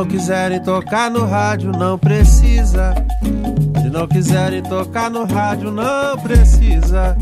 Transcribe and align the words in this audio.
não 0.00 0.06
quiserem 0.06 0.58
tocar 0.60 1.10
no 1.10 1.26
rádio, 1.26 1.72
não 1.72 1.98
precisa. 1.98 2.94
Se 3.82 3.90
não 3.90 4.08
quiserem 4.08 4.62
tocar 4.62 5.10
no 5.10 5.24
rádio, 5.26 5.70
não 5.70 6.16
precisa. 6.16 7.14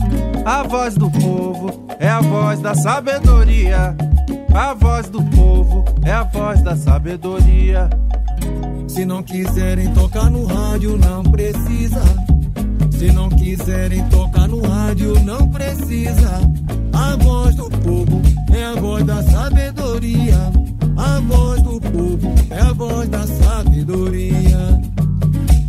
A 0.45 0.63
voz 0.63 0.95
do 0.95 1.11
povo 1.11 1.87
é 1.99 2.09
a 2.09 2.21
voz 2.21 2.61
da 2.61 2.77
sabedoria. 2.77 3.97
A 4.55 4.75
voz 4.75 5.09
do 5.09 5.21
povo 5.25 5.85
é 6.05 6.13
a 6.13 6.23
voz 6.23 6.63
da 6.63 6.77
sabedoria. 6.77 7.91
Se 8.87 9.05
não 9.05 9.25
quiserem 9.25 9.93
tocar 9.93 10.31
no 10.31 10.47
rádio, 10.47 10.97
não 10.99 11.25
precisa. 11.25 12.03
Se 12.97 13.11
não 13.11 13.29
quiserem 13.29 14.09
tocar 14.09 14.47
no 14.47 14.61
rádio, 14.65 15.19
não 15.25 15.49
precisa. 15.49 16.31
A 16.93 17.17
voz 17.17 17.57
do 17.57 17.69
povo 17.69 18.23
é 18.55 18.65
a 18.67 18.81
voz 18.81 19.05
da 19.05 19.21
sabedoria. 19.25 20.39
A 20.99 21.21
voz 21.21 21.63
do 21.63 21.81
povo 21.81 22.35
é 22.51 22.61
a 22.61 22.73
voz 22.73 23.09
da 23.09 23.27
sabedoria. 23.27 24.81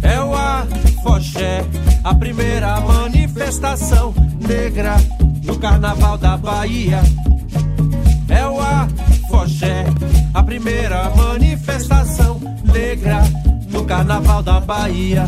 É 0.01 0.19
o 0.19 0.33
Afoxé, 0.33 1.63
a 2.03 2.15
primeira 2.15 2.81
manifestação 2.81 4.13
negra 4.45 4.95
no 5.43 5.57
carnaval 5.59 6.17
da 6.17 6.35
Bahia. 6.35 7.01
É 8.27 8.45
o 8.45 8.59
Afoxé, 8.59 9.85
a 10.33 10.43
primeira 10.43 11.09
manifestação 11.11 12.39
negra 12.73 13.21
no 13.69 13.85
carnaval 13.85 14.41
da 14.41 14.59
Bahia. 14.59 15.27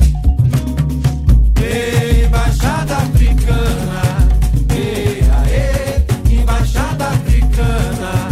Embaixada 2.25 2.97
Africana, 2.97 4.01
ea, 4.75 6.01
ê, 6.29 6.33
Embaixada 6.33 7.07
Africana, 7.07 8.30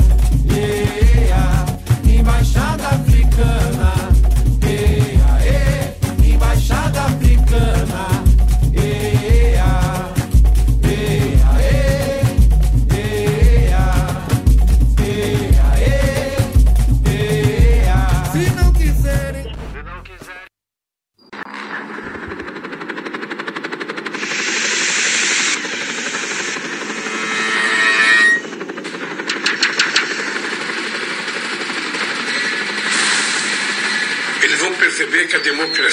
America. 3.41 3.68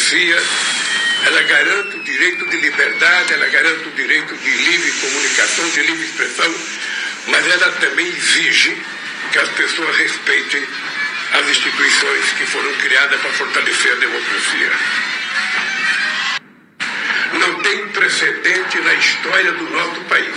Democracia 0.06 0.42
ela 1.24 1.42
garante 1.42 1.96
o 1.96 2.02
direito 2.02 2.46
de 2.46 2.56
liberdade, 2.58 3.32
ela 3.32 3.48
garante 3.48 3.88
o 3.88 3.90
direito 3.92 4.36
de 4.36 4.50
livre 4.50 4.92
comunicação, 4.92 5.68
de 5.70 5.80
livre 5.80 6.04
expressão, 6.04 6.54
mas 7.26 7.46
ela 7.46 7.72
também 7.72 8.06
exige 8.06 8.76
que 9.32 9.38
as 9.38 9.48
pessoas 9.50 9.96
respeitem 9.96 10.62
as 11.32 11.48
instituições 11.48 12.32
que 12.38 12.46
foram 12.46 12.72
criadas 12.74 13.20
para 13.20 13.32
fortalecer 13.32 13.92
a 13.92 13.94
democracia. 13.96 14.72
Não 17.32 17.54
tem 17.62 17.88
precedente 17.88 18.78
na 18.82 18.94
história 18.94 19.52
do 19.52 19.70
nosso 19.70 20.00
país. 20.02 20.36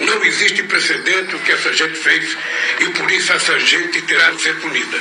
Não 0.00 0.24
existe 0.24 0.64
precedente 0.64 1.36
o 1.36 1.38
que 1.38 1.52
essa 1.52 1.72
gente 1.72 1.96
fez 1.96 2.36
e 2.80 2.86
por 2.86 3.10
isso 3.10 3.32
essa 3.32 3.60
gente 3.60 4.02
terá 4.02 4.30
de 4.30 4.42
ser 4.42 4.56
punida. 4.56 4.98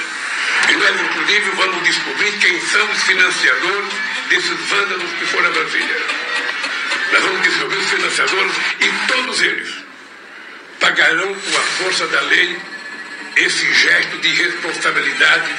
E 0.70 0.74
nós, 0.74 1.02
inclusive, 1.02 1.50
vamos 1.52 1.84
descobrir 1.84 2.32
quem 2.40 2.60
são 2.62 2.92
os 2.92 3.04
financiadores 3.04 3.94
desses 4.30 4.60
vândalos 4.70 5.12
que 5.20 5.26
foram 5.26 5.50
a 5.50 5.52
Brasília. 5.52 5.98
Nós 7.12 7.24
vamos 7.24 7.42
descobrir 7.42 7.78
os 7.78 7.90
financiadores 7.90 8.54
e 8.80 9.08
todos 9.08 9.42
eles 9.42 9.70
pagarão 10.80 11.34
com 11.34 11.58
a 11.58 11.62
força 11.62 12.08
da 12.08 12.22
lei 12.22 12.58
esse 13.36 13.74
gesto 13.74 14.18
de 14.18 14.28
irresponsabilidade, 14.28 15.52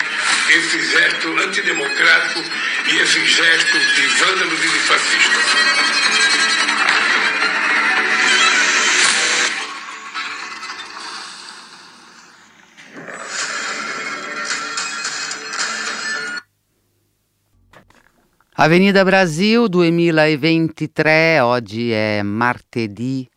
esse 0.51 0.91
gesto 0.91 1.39
antidemocrático 1.39 2.45
e 2.87 2.97
esse 2.99 3.25
gesto 3.25 3.79
de 3.79 4.07
vândalos 4.07 4.65
e 4.65 4.69
de 4.69 4.79
fascistas. 4.81 6.52
Avenida 18.62 19.03
Brasil 19.03 19.69
2023, 19.69 21.41
oggi 21.41 21.91
è 21.91 22.23
martedì 22.23 23.29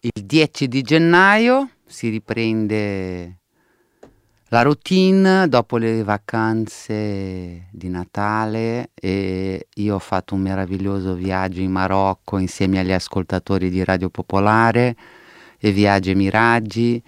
il 0.00 0.22
10 0.22 0.68
di 0.68 0.82
gennaio, 0.82 1.70
si 1.86 2.10
riprende 2.10 3.38
la 4.48 4.60
routine 4.60 5.48
dopo 5.48 5.78
le 5.78 6.02
vacanze 6.02 7.68
di 7.70 7.88
Natale 7.88 8.90
e 8.92 9.68
io 9.76 9.94
ho 9.94 9.98
fatto 9.98 10.34
un 10.34 10.42
meraviglioso 10.42 11.14
viaggio 11.14 11.62
in 11.62 11.70
Marocco 11.70 12.36
insieme 12.36 12.80
agli 12.80 12.92
ascoltatori 12.92 13.70
di 13.70 13.82
Radio 13.82 14.10
Popolare 14.10 14.94
e 15.58 15.72
Viaggi 15.72 16.10
e 16.10 16.14
Miraggi. 16.14 17.02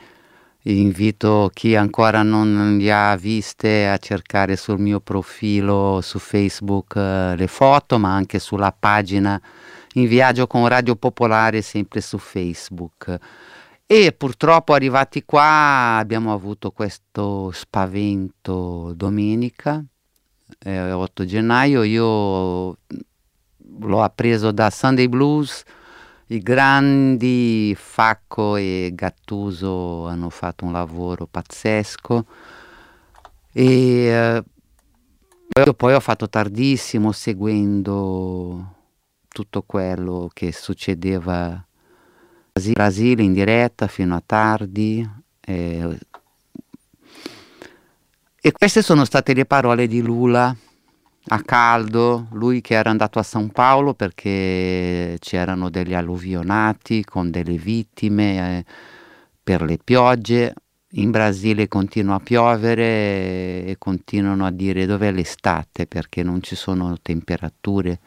Invito 0.64 1.50
chi 1.52 1.74
ancora 1.74 2.22
non 2.22 2.76
li 2.78 2.88
ha 2.88 3.16
viste 3.16 3.88
a 3.88 3.96
cercare 3.98 4.54
sul 4.54 4.78
mio 4.78 5.00
profilo 5.00 6.00
su 6.00 6.20
Facebook 6.20 6.94
eh, 6.94 7.34
le 7.36 7.48
foto, 7.48 7.98
ma 7.98 8.14
anche 8.14 8.38
sulla 8.38 8.70
pagina 8.70 9.40
In 9.94 10.06
Viaggio 10.06 10.46
con 10.46 10.68
Radio 10.68 10.94
Popolare, 10.94 11.62
sempre 11.62 12.00
su 12.00 12.16
Facebook. 12.18 13.18
E 13.84 14.12
purtroppo 14.12 14.72
arrivati 14.72 15.24
qua 15.24 15.96
abbiamo 15.98 16.32
avuto 16.32 16.70
questo 16.70 17.50
spavento 17.50 18.92
domenica, 18.94 19.84
eh, 20.60 20.92
8 20.92 21.24
gennaio. 21.24 21.82
Io 21.82 22.76
l'ho 23.80 24.02
appreso 24.02 24.52
da 24.52 24.70
Sunday 24.70 25.08
Blues. 25.08 25.64
I 26.32 26.40
grandi 26.40 27.76
Facco 27.78 28.56
e 28.56 28.92
Gattuso 28.94 30.06
hanno 30.06 30.30
fatto 30.30 30.64
un 30.64 30.72
lavoro 30.72 31.26
pazzesco 31.26 32.24
e 33.52 34.42
eh, 35.52 35.74
poi 35.76 35.92
ho 35.92 36.00
fatto 36.00 36.30
tardissimo 36.30 37.12
seguendo 37.12 38.76
tutto 39.28 39.62
quello 39.66 40.30
che 40.32 40.52
succedeva 40.52 41.62
in 42.62 42.72
Brasile 42.72 43.22
in 43.22 43.34
diretta 43.34 43.86
fino 43.86 44.14
a 44.14 44.22
tardi. 44.24 45.06
E, 45.38 45.98
e 48.40 48.52
queste 48.52 48.80
sono 48.80 49.04
state 49.04 49.34
le 49.34 49.44
parole 49.44 49.86
di 49.86 50.00
Lula 50.00 50.56
a 51.26 51.42
caldo, 51.42 52.26
lui 52.32 52.60
che 52.60 52.74
era 52.74 52.90
andato 52.90 53.18
a 53.18 53.22
San 53.22 53.50
Paolo 53.50 53.94
perché 53.94 55.16
c'erano 55.20 55.70
degli 55.70 55.94
alluvionati 55.94 57.04
con 57.04 57.30
delle 57.30 57.56
vittime 57.56 58.58
eh, 58.58 58.64
per 59.42 59.62
le 59.62 59.78
piogge. 59.82 60.54
In 60.94 61.10
Brasile 61.10 61.68
continua 61.68 62.16
a 62.16 62.20
piovere 62.20 63.64
e 63.64 63.76
continuano 63.78 64.44
a 64.44 64.50
dire 64.50 64.84
dov'è 64.84 65.10
l'estate 65.10 65.86
perché 65.86 66.22
non 66.22 66.42
ci 66.42 66.54
sono 66.54 66.96
temperature 67.00 67.98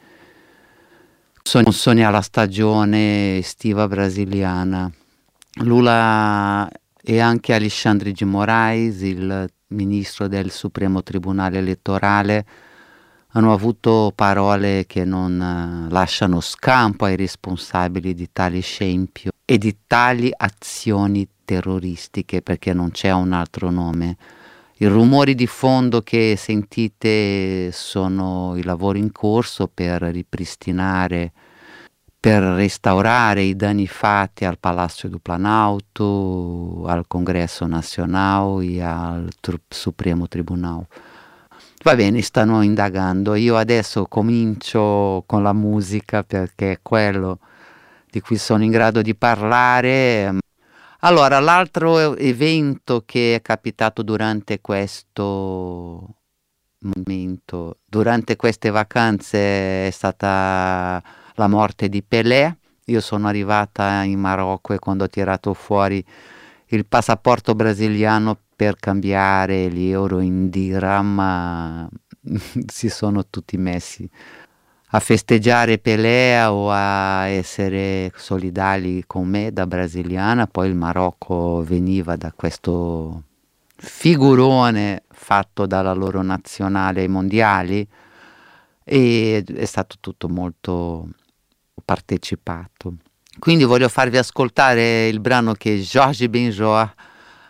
sogna 1.70 2.10
la 2.10 2.20
stagione 2.22 3.38
estiva 3.38 3.86
brasiliana. 3.86 4.90
Lula 5.62 6.68
e 7.00 7.20
anche 7.20 7.54
Alexandre 7.54 8.12
de 8.12 8.24
Moraes, 8.24 9.00
il 9.02 9.48
ministro 9.68 10.26
del 10.26 10.50
Supremo 10.50 11.02
Tribunale 11.04 11.58
Elettorale, 11.58 12.44
hanno 13.36 13.52
avuto 13.52 14.12
parole 14.14 14.84
che 14.86 15.04
non 15.04 15.40
eh, 15.40 15.92
lasciano 15.92 16.40
scampo 16.40 17.04
ai 17.04 17.16
responsabili 17.16 18.14
di 18.14 18.30
tale 18.32 18.60
scempio 18.60 19.30
e 19.44 19.58
di 19.58 19.76
tali 19.86 20.32
azioni 20.34 21.28
terroristiche, 21.44 22.40
perché 22.40 22.72
non 22.72 22.90
c'è 22.90 23.12
un 23.12 23.32
altro 23.32 23.70
nome. 23.70 24.16
I 24.78 24.86
rumori 24.86 25.34
di 25.34 25.46
fondo 25.46 26.00
che 26.00 26.34
sentite 26.36 27.70
sono 27.72 28.54
i 28.56 28.62
lavori 28.62 29.00
in 29.00 29.12
corso 29.12 29.70
per 29.72 30.02
ripristinare, 30.02 31.32
per 32.18 32.42
restaurare 32.42 33.42
i 33.42 33.54
danni 33.54 33.86
fatti 33.86 34.46
al 34.46 34.58
Palazzo 34.58 35.08
do 35.08 35.18
Planalto, 35.18 36.84
al 36.86 37.04
Congresso 37.06 37.66
Nazionale 37.66 38.64
e 38.64 38.80
al 38.82 39.28
Supremo 39.68 40.26
Tribunale. 40.26 40.86
Va 41.86 41.94
bene, 41.94 42.20
stanno 42.20 42.62
indagando. 42.62 43.36
Io 43.36 43.56
adesso 43.56 44.06
comincio 44.06 45.22
con 45.24 45.44
la 45.44 45.52
musica 45.52 46.24
perché 46.24 46.72
è 46.72 46.78
quello 46.82 47.38
di 48.10 48.20
cui 48.20 48.38
sono 48.38 48.64
in 48.64 48.72
grado 48.72 49.02
di 49.02 49.14
parlare. 49.14 50.36
Allora, 51.02 51.38
l'altro 51.38 52.16
evento 52.16 53.04
che 53.06 53.36
è 53.36 53.40
capitato 53.40 54.02
durante 54.02 54.60
questo 54.60 56.16
momento, 56.78 57.78
durante 57.84 58.34
queste 58.34 58.70
vacanze, 58.70 59.86
è 59.86 59.90
stata 59.92 61.00
la 61.34 61.46
morte 61.46 61.88
di 61.88 62.02
Pelé. 62.02 62.58
Io 62.86 63.00
sono 63.00 63.28
arrivata 63.28 64.02
in 64.02 64.18
Marocco 64.18 64.72
e 64.72 64.80
quando 64.80 65.04
ho 65.04 65.08
tirato 65.08 65.54
fuori 65.54 66.04
il 66.70 66.84
passaporto 66.84 67.54
brasiliano 67.54 68.38
per 68.56 68.76
cambiare 68.76 69.68
gli 69.68 69.90
euro 69.90 70.20
in 70.20 70.48
dirham 70.48 71.88
si 72.66 72.88
sono 72.88 73.26
tutti 73.28 73.56
messi 73.58 74.10
a 74.90 75.00
festeggiare 75.00 75.78
Pelé 75.78 76.44
o 76.44 76.70
a 76.70 77.26
essere 77.26 78.12
solidali 78.16 79.04
con 79.06 79.28
me 79.28 79.52
da 79.52 79.66
brasiliana, 79.66 80.46
poi 80.46 80.68
il 80.68 80.74
Marocco 80.74 81.62
veniva 81.62 82.16
da 82.16 82.32
questo 82.32 83.24
figurone 83.76 85.02
fatto 85.10 85.66
dalla 85.66 85.92
loro 85.92 86.22
nazionale 86.22 87.00
ai 87.02 87.08
mondiali 87.08 87.86
e 88.84 89.44
è 89.44 89.64
stato 89.64 89.96
tutto 90.00 90.28
molto 90.28 91.08
partecipato. 91.84 92.94
Quindi 93.38 93.64
voglio 93.64 93.88
farvi 93.88 94.16
ascoltare 94.16 95.08
il 95.08 95.20
brano 95.20 95.52
che 95.52 95.78
Georges 95.80 96.28
Benjoa 96.28 96.94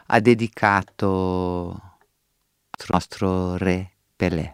ha 0.06 0.20
dedicato 0.20 1.70
al 1.70 2.87
nostro 2.88 3.56
re 3.56 3.91
Pelé. 4.17 4.53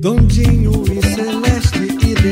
Dondinho 0.00 0.84
e 0.84 1.00
Celeste 1.00 1.78
idealizaram 1.78 2.31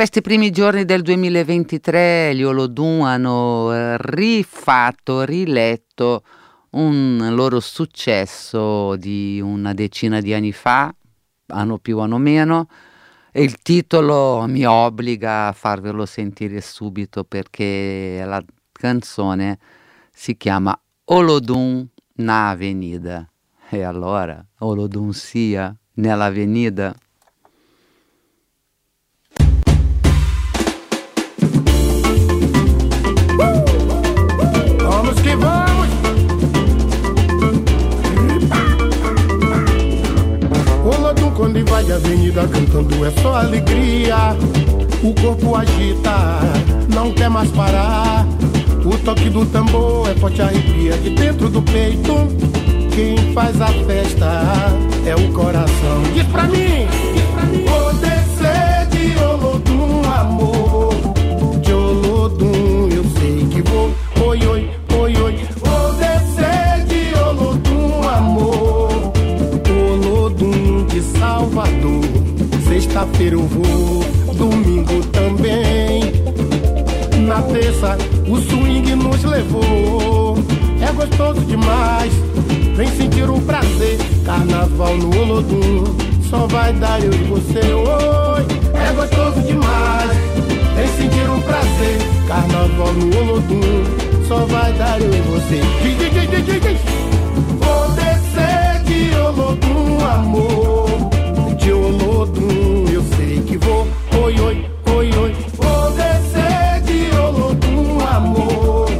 questi 0.00 0.22
primi 0.22 0.50
giorni 0.50 0.86
del 0.86 1.02
2023 1.02 2.34
gli 2.34 2.42
Olodum 2.42 3.02
hanno 3.02 3.70
eh, 3.70 3.96
rifatto, 3.98 5.24
riletto 5.24 6.22
un 6.70 7.28
loro 7.34 7.60
successo 7.60 8.96
di 8.96 9.42
una 9.42 9.74
decina 9.74 10.22
di 10.22 10.32
anni 10.32 10.52
fa, 10.52 10.90
anno 11.48 11.76
più 11.76 11.98
anno 11.98 12.16
meno, 12.16 12.68
e 13.30 13.42
il 13.42 13.58
titolo 13.60 14.46
mi 14.48 14.64
obbliga 14.64 15.48
a 15.48 15.52
farvelo 15.52 16.06
sentire 16.06 16.62
subito 16.62 17.24
perché 17.24 18.22
la 18.24 18.42
canzone 18.72 19.58
si 20.10 20.34
chiama 20.38 20.80
Olodum 21.04 21.86
na 22.14 22.48
Avenida. 22.48 23.30
E 23.68 23.82
allora, 23.82 24.42
Olodum 24.60 25.10
sia 25.10 25.76
nella 25.96 26.30
quando 41.40 41.58
invade 41.58 41.90
a 41.90 41.96
avenida 41.96 42.46
cantando 42.46 43.06
é 43.06 43.10
só 43.22 43.36
alegria. 43.36 44.36
O 45.02 45.14
corpo 45.14 45.56
agita, 45.56 46.38
não 46.94 47.10
quer 47.12 47.30
mais 47.30 47.50
parar. 47.52 48.26
O 48.84 48.98
toque 48.98 49.30
do 49.30 49.46
tambor 49.46 50.06
é 50.10 50.14
forte 50.16 50.42
arrepia 50.42 50.98
de 50.98 51.08
dentro 51.08 51.48
do 51.48 51.62
peito. 51.62 52.12
Quem 52.94 53.32
faz 53.32 53.58
a 53.58 53.68
festa 53.68 54.42
é 55.06 55.14
o 55.14 55.32
coração. 55.32 56.02
Diz 56.12 56.26
pra 56.26 56.42
mim, 56.42 56.86
diz 57.14 57.24
pra 57.32 57.42
mim. 57.44 57.64
Vou 57.64 57.89
Olodum, 85.40 85.84
só 86.28 86.46
vai 86.48 86.72
dar 86.74 87.02
eu 87.02 87.12
e 87.12 87.24
você. 87.24 87.60
Oi, 87.72 88.46
é 88.74 88.92
gostoso 88.92 89.40
demais, 89.46 90.10
vem 90.76 90.86
sentir 90.98 91.30
o 91.30 91.40
prazer. 91.40 91.98
Carnaval 92.28 92.92
no 92.92 93.18
Olodum, 93.18 94.26
só 94.28 94.44
vai 94.46 94.72
dar 94.74 95.00
eu 95.00 95.12
e 95.12 95.20
você. 95.22 95.60
Diz, 95.82 95.98
diz, 95.98 96.30
diz, 96.30 96.44
diz, 96.44 96.62
diz. 96.62 96.80
Vou 97.58 97.88
descer 97.92 98.82
de 98.84 99.16
Olodum, 99.16 100.04
amor. 100.04 101.10
De 101.56 101.72
Olodum, 101.72 102.86
eu 102.92 103.02
sei 103.16 103.40
que 103.40 103.56
vou. 103.56 103.86
Oi, 104.22 104.40
oi, 104.40 104.70
oi, 104.94 105.10
oi. 105.16 105.36
Vou 105.56 105.90
descer 105.92 106.82
de 106.84 107.16
Olodum, 107.16 107.98
amor. 108.14 108.90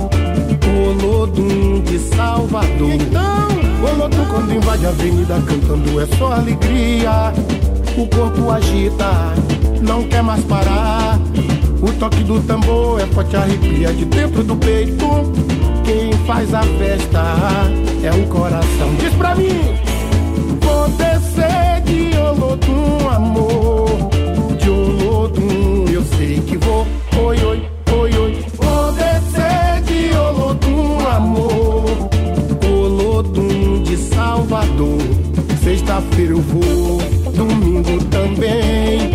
Olodum 0.89 1.83
de 1.83 1.99
Salvador. 1.99 2.93
Então, 2.93 3.50
Olodum 3.91 4.25
quando 4.27 4.55
invade 4.55 4.87
a 4.87 4.89
avenida 4.91 5.35
cantando 5.47 6.01
é 6.01 6.07
só 6.17 6.33
alegria. 6.33 7.33
O 7.97 8.07
corpo 8.07 8.51
agita, 8.51 9.35
não 9.81 10.05
quer 10.05 10.23
mais 10.23 10.43
parar. 10.45 11.19
O 11.83 11.93
toque 11.99 12.23
do 12.25 12.41
tambor 12.43 13.01
é 13.01 13.07
forte 13.07 13.37
arrepia 13.37 13.93
de 13.93 14.05
dentro 14.05 14.45
do 14.45 14.57
peito. 14.57 15.07
Quem 15.85 16.13
faz 16.27 16.53
a 16.55 16.63
festa 16.63 17.23
é 18.03 18.13
o 18.13 18.27
coração. 18.29 18.95
Diz 18.99 19.15
pra 19.15 19.35
mim, 19.35 19.75
vou 20.61 20.89
descer 20.91 21.81
de 21.85 22.17
Olodum, 22.17 23.09
amor. 23.09 24.20
Salvador. 34.81 34.99
Sexta-feira 35.63 36.33
eu 36.33 36.41
vou, 36.41 36.99
domingo 37.35 38.03
também. 38.07 39.11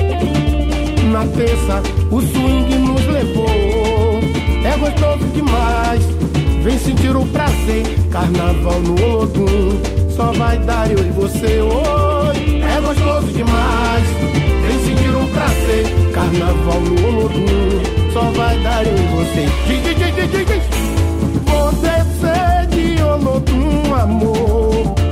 Na 1.11 1.25
terça 1.25 1.81
o 2.11 2.21
swing 2.21 2.75
nos 2.77 3.05
levou. 3.07 4.19
É 4.63 4.77
gostoso 4.77 5.25
demais, 5.33 6.01
vem 6.63 6.77
sentir 6.77 7.15
o 7.15 7.25
prazer. 7.27 7.83
Carnaval 8.11 8.79
no 8.81 9.03
Olodum, 9.03 9.79
só 10.15 10.31
vai 10.33 10.57
dar 10.59 10.91
eu 10.91 10.99
e 10.99 11.09
você. 11.11 11.61
Oi, 11.61 12.61
é 12.61 12.81
gostoso 12.81 13.27
demais, 13.33 14.03
vem 14.61 14.79
sentir 14.85 15.15
o 15.15 15.27
prazer. 15.27 16.11
Carnaval 16.13 16.81
no 16.81 17.07
Olodum, 17.07 18.11
só 18.13 18.21
vai 18.31 18.59
dar 18.59 18.85
eu 18.85 18.95
e 18.95 19.07
você. 19.15 19.45
Vou 21.45 21.71
descer 21.71 22.67
de 22.67 23.01
Olodum, 23.01 23.93
amor. 23.95 25.04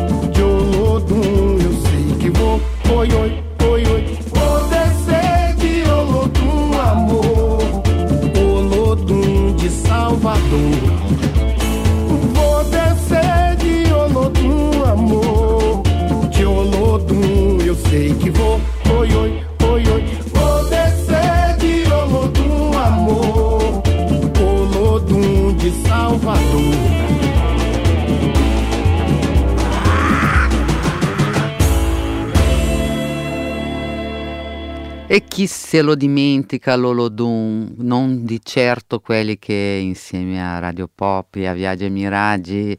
Se 35.74 35.82
lo 35.82 35.96
dimentica 35.96 36.76
l'Olodum? 36.76 37.74
Non 37.78 38.26
di 38.26 38.40
certo 38.44 39.00
quelli 39.00 39.40
che 39.40 39.80
insieme 39.82 40.40
a 40.40 40.60
Radio 40.60 40.88
Pop 40.94 41.34
a 41.44 41.54
Viaggi 41.54 41.86
e 41.86 41.90
Miraggi 41.90 42.78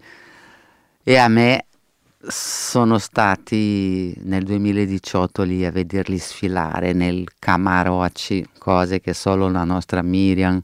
e 1.03 1.17
a 1.17 1.27
me 1.27 1.65
sono 2.21 2.99
stati 2.99 4.15
nel 4.23 4.45
2018 4.45 5.43
lì 5.43 5.65
a 5.65 5.73
vederli 5.73 6.19
sfilare 6.19 6.93
nel 6.93 7.27
Camaroci, 7.37 8.47
cose 8.59 9.01
che 9.01 9.13
solo 9.13 9.49
la 9.51 9.65
nostra 9.65 10.01
Miriam 10.01 10.63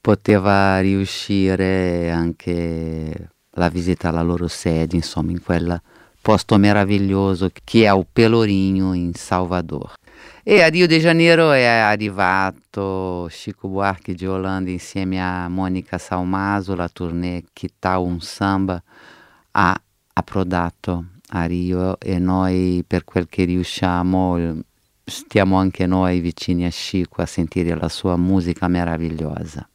poteva 0.00 0.80
riuscire, 0.80 2.10
anche 2.10 3.28
la 3.50 3.68
visita 3.68 4.08
alla 4.08 4.22
loro 4.22 4.48
sede, 4.48 4.96
insomma, 4.96 5.30
in 5.30 5.40
quel 5.40 5.80
posto 6.20 6.56
meraviglioso 6.56 7.50
che 7.62 7.84
è 7.84 7.92
o 7.92 8.04
Pelourinho 8.12 8.94
in 8.94 9.14
Salvador. 9.14 9.94
E 10.48 10.62
a 10.62 10.68
Rio 10.68 10.86
de 10.86 11.00
Janeiro 11.00 11.50
è 11.50 11.64
arrivato 11.64 13.26
Chico 13.32 13.66
Buarque 13.66 14.14
de 14.14 14.28
Holanda 14.28 14.70
insieme 14.70 15.20
a 15.20 15.48
Monica 15.48 15.98
Salmaso, 15.98 16.76
la 16.76 16.88
tournée 16.88 17.42
Che 17.52 17.70
tal 17.80 17.98
un 18.02 18.20
samba 18.20 18.80
ha 19.50 19.82
approdato 20.12 21.06
a 21.30 21.46
Rio 21.46 21.98
e 21.98 22.20
noi 22.20 22.84
per 22.86 23.02
quel 23.02 23.26
che 23.28 23.42
riusciamo 23.42 24.62
stiamo 25.04 25.56
anche 25.56 25.84
noi 25.86 26.20
vicini 26.20 26.64
a 26.64 26.70
Chico 26.70 27.22
a 27.22 27.26
sentire 27.26 27.74
la 27.74 27.88
sua 27.88 28.16
musica 28.16 28.68
meravigliosa. 28.68 29.68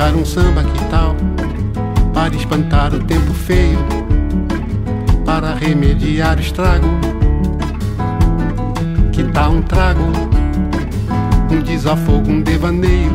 Puxar 0.00 0.16
um 0.16 0.24
samba, 0.24 0.64
que 0.64 0.84
tal? 0.86 1.14
Para 2.14 2.34
espantar 2.34 2.94
o 2.94 3.00
tempo 3.00 3.34
feio, 3.34 3.78
para 5.26 5.54
remediar 5.54 6.38
o 6.38 6.40
estrago. 6.40 6.88
Que 9.12 9.22
tal 9.24 9.52
um 9.52 9.60
trago 9.60 10.00
um 11.50 11.60
desafogo, 11.60 12.30
um 12.30 12.40
devaneio. 12.40 13.14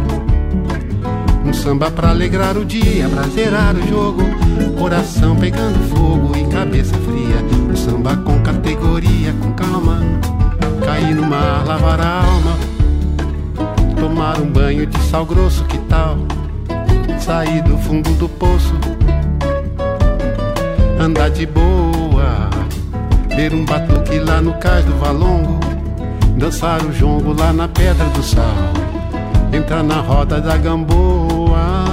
Um 1.44 1.52
samba 1.54 1.90
pra 1.90 2.12
alegrar 2.12 2.56
o 2.56 2.64
dia, 2.64 3.10
pra 3.10 3.24
zerar 3.24 3.76
o 3.76 3.88
jogo. 3.88 4.22
Coração 4.78 5.36
pegando 5.36 5.80
fogo 5.90 6.38
e 6.38 6.46
cabeça 6.54 6.94
fria. 6.98 7.38
Um 7.68 7.76
samba 7.76 8.16
com 8.18 8.44
categoria, 8.44 9.34
com 9.42 9.54
calma. 9.54 10.04
Cair 10.86 11.16
no 11.16 11.26
mar, 11.26 11.66
lavar 11.66 12.00
a 12.00 12.26
alma. 12.26 12.56
Tomar 14.00 14.40
um 14.40 14.52
banho 14.52 14.86
de 14.86 15.00
sal 15.00 15.26
grosso, 15.26 15.64
que 15.64 15.80
tal? 15.80 16.35
Sair 17.20 17.62
do 17.64 17.78
fundo 17.78 18.10
do 18.16 18.30
poço. 18.30 18.74
Andar 21.00 21.30
de 21.30 21.46
boa. 21.46 21.96
Ver 23.36 23.54
um 23.54 23.66
batuque 23.66 24.18
lá 24.20 24.42
no 24.42 24.54
cais 24.54 24.86
do 24.86 24.94
Valongo 24.94 25.60
Dançar 26.38 26.82
o 26.86 26.94
jongo 26.94 27.34
lá 27.38 27.52
na 27.52 27.68
Pedra 27.68 28.06
do 28.06 28.24
Sal 28.24 28.46
Entrar 29.52 29.84
na 29.84 29.96
roda 29.96 30.40
da 30.40 30.56
gamboa 30.56 31.86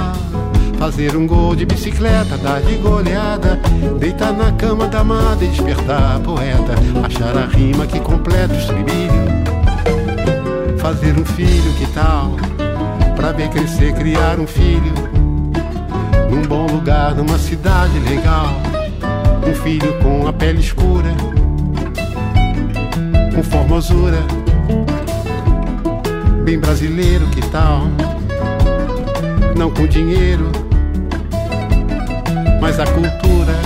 Fazer 0.79 1.17
um 1.17 1.27
gol 1.27 1.53
de 1.53 1.65
bicicleta, 1.65 2.37
dar 2.37 2.61
de 2.61 2.75
goleada 2.75 3.59
Deitar 3.99 4.31
na 4.31 4.53
cama 4.53 4.87
da 4.87 4.99
amada 5.01 5.43
e 5.43 5.49
despertar 5.49 6.15
a 6.15 6.19
poeta 6.21 6.75
Achar 7.03 7.37
a 7.37 7.45
rima 7.45 7.85
que 7.85 7.99
completa 7.99 8.53
o 8.53 8.57
estribilho 8.57 9.13
Fazer 10.77 11.13
um 11.19 11.25
filho, 11.25 11.73
que 11.73 11.87
tal? 11.87 12.37
Pra 13.23 13.31
ver 13.31 13.47
crescer, 13.47 13.93
criar 13.93 14.37
um 14.37 14.45
filho 14.45 14.93
Num 16.29 16.41
bom 16.41 16.67
lugar, 16.67 17.15
numa 17.15 17.37
cidade 17.37 17.97
legal 17.99 18.51
um 19.47 19.53
filho 19.55 19.97
com 20.01 20.27
a 20.27 20.33
pele 20.33 20.59
escura, 20.59 21.09
com 23.33 23.43
formosura, 23.43 24.17
bem 26.43 26.59
brasileiro, 26.59 27.25
que 27.27 27.41
tal? 27.49 27.83
Não 29.57 29.69
com 29.69 29.85
dinheiro, 29.85 30.49
mas 32.61 32.79
a 32.79 32.85
cultura. 32.85 33.62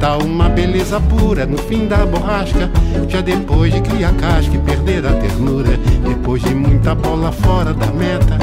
Tal 0.00 0.22
uma 0.22 0.48
beleza 0.48 1.00
pura 1.00 1.46
no 1.46 1.58
fim 1.58 1.86
da 1.86 2.04
borrasca? 2.04 2.70
Já 3.08 3.20
depois 3.20 3.72
de 3.72 3.80
criar 3.80 4.12
casca 4.14 4.54
e 4.54 4.58
perder 4.58 5.06
a 5.06 5.12
ternura, 5.12 5.76
depois 6.06 6.42
de 6.42 6.54
muita 6.54 6.94
bola 6.94 7.32
fora 7.32 7.72
da 7.72 7.86
meta, 7.86 8.38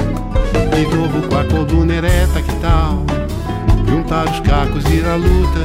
de 0.76 0.96
novo 0.96 1.28
com 1.28 1.38
a 1.38 1.44
coluna 1.46 1.94
ereta, 1.94 2.42
que 2.42 2.56
tal? 2.56 3.04
juntar 3.92 4.26
os 4.30 4.40
cacos 4.40 4.86
e 4.86 4.96
ir 4.96 5.06
à 5.06 5.16
luta, 5.16 5.60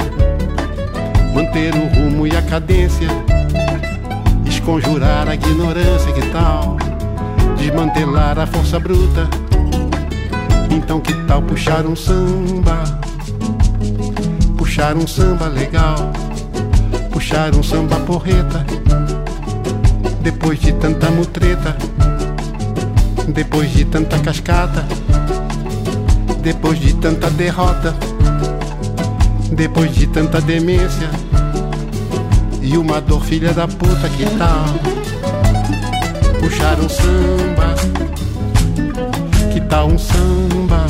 manter 1.33 1.73
o 1.75 1.87
rumo 1.87 2.27
e 2.27 2.35
a 2.35 2.41
cadência, 2.41 3.07
esconjurar 4.45 5.29
a 5.29 5.35
ignorância, 5.35 6.11
que 6.11 6.27
tal? 6.27 6.77
Desmantelar 7.57 8.37
a 8.37 8.45
força 8.45 8.79
bruta. 8.79 9.29
Então 10.69 10.99
que 10.99 11.13
tal 11.25 11.41
puxar 11.41 11.85
um 11.85 11.95
samba? 11.95 13.06
Puxar 14.77 14.95
um 14.95 15.07
samba 15.07 15.47
legal, 15.47 15.95
puxar 17.09 17.55
um 17.55 17.63
samba 17.63 17.95
porreta. 18.01 18.63
Depois 20.21 20.59
de 20.59 20.71
tanta 20.73 21.09
mutreta, 21.09 21.75
depois 23.27 23.71
de 23.71 23.85
tanta 23.85 24.19
cascata, 24.19 24.85
depois 26.43 26.79
de 26.79 26.93
tanta 26.93 27.27
derrota 27.31 27.95
depois 29.51 29.95
de 29.95 30.05
tanta 30.05 30.39
demência 30.39 31.09
e 32.61 32.77
uma 32.77 33.01
dor 33.01 33.25
filha 33.25 33.53
da 33.53 33.67
puta 33.67 34.07
que 34.09 34.25
tal 34.37 34.65
puxar 36.39 36.79
um 36.79 36.87
samba? 36.87 37.73
Que 39.51 39.59
tal 39.61 39.87
um 39.87 39.97
samba? 39.97 40.85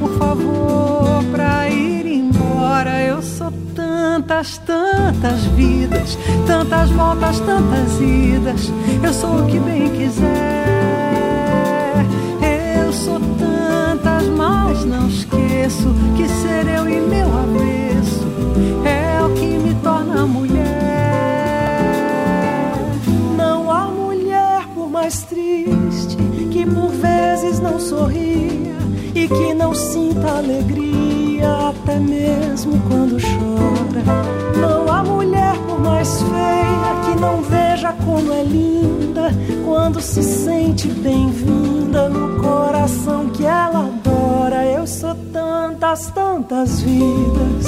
por 0.00 0.10
favor, 0.16 1.22
pra 1.30 1.68
ir 1.68 2.06
embora. 2.06 3.02
Eu 3.02 3.22
sou 3.22 3.52
tantas, 3.74 4.56
tantas 4.58 5.44
vidas, 5.54 6.18
tantas 6.46 6.90
voltas, 6.90 7.38
tantas 7.40 8.00
idas. 8.00 8.72
Eu 9.02 9.12
sou 9.12 9.42
o 9.42 9.46
que 9.46 9.58
bem 9.60 9.90
quiser. 9.90 10.26
Eu 12.80 12.92
sou 12.92 13.20
tantas, 13.38 14.26
mas 14.28 14.84
não 14.86 15.06
esqueço 15.06 15.94
que 16.16 16.26
ser 16.26 16.66
eu 16.66 16.88
e 16.88 17.00
meu 17.00 17.28
avesso 17.38 18.26
é 18.84 19.22
o 19.22 19.34
que 19.34 19.58
me 19.58 19.74
torna 19.82 20.26
mulher. 20.26 20.64
Não 23.36 23.70
há 23.70 23.84
mulher 23.90 24.66
por 24.74 24.88
mais 24.88 25.22
triste 25.24 26.16
que 26.50 26.64
por 26.64 26.88
vezes 26.88 27.60
não 27.60 27.78
sorria 27.78 28.79
e 29.14 29.28
que 29.28 29.54
não 29.54 29.74
sinta 29.74 30.38
alegria 30.38 31.70
até 31.70 31.98
mesmo 31.98 32.80
quando 32.88 33.20
chora. 33.20 34.02
Não 34.60 34.92
há 34.92 35.02
mulher 35.02 35.56
por 35.66 35.80
mais 35.80 36.22
feia 36.22 36.94
que 37.04 37.20
não 37.20 37.42
veja 37.42 37.92
como 38.04 38.32
é 38.32 38.42
linda 38.42 39.30
quando 39.64 40.00
se 40.00 40.22
sente 40.22 40.88
bem-vinda 40.88 42.08
no 42.08 42.40
coração 42.40 43.28
que 43.30 43.44
ela 43.44 43.86
adora. 43.86 44.64
Eu 44.64 44.86
sou 44.86 45.14
tantas, 45.32 46.10
tantas 46.10 46.80
vidas, 46.80 47.66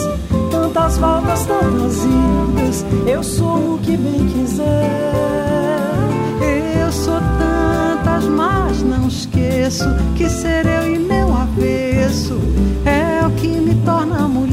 tantas 0.51 0.99
voltas, 0.99 1.47
tantas 1.47 1.97
idas. 2.05 2.85
Eu 3.07 3.23
sou 3.23 3.75
o 3.75 3.79
que 3.79 3.97
bem 3.97 4.29
quiser. 4.29 5.23
Eu 6.81 6.93
sou 6.93 7.21
tantas, 7.39 8.25
mas 8.25 8.83
não 8.83 9.09
esqueço 9.09 9.85
que 10.17 10.29
ser 10.29 10.67
eu 10.67 10.95
e 10.95 10.99
avesso 11.53 12.41
é 12.85 13.27
o 13.27 13.31
que 13.33 13.49
me 13.49 13.75
torna 13.85 14.27
mulher. 14.27 14.52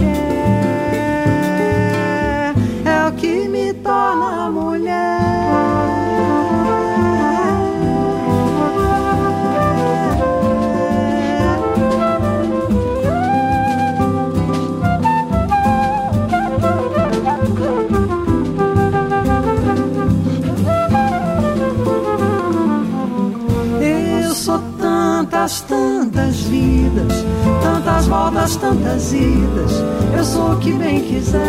Voltas, 28.10 28.56
tantas 28.58 29.14
idas. 29.14 29.72
Eu 30.16 30.24
sou 30.24 30.54
o 30.54 30.60
que 30.60 30.74
bem 30.74 31.02
quiser. 31.02 31.40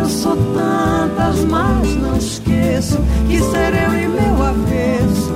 Eu 0.00 0.06
sou 0.06 0.36
tantas, 0.36 1.44
mas 1.44 1.94
não 1.96 2.16
esqueço 2.16 2.98
que 3.28 3.40
ser 3.40 3.74
eu 3.74 3.94
e 3.94 4.08
meu 4.08 4.42
avesso 4.44 5.32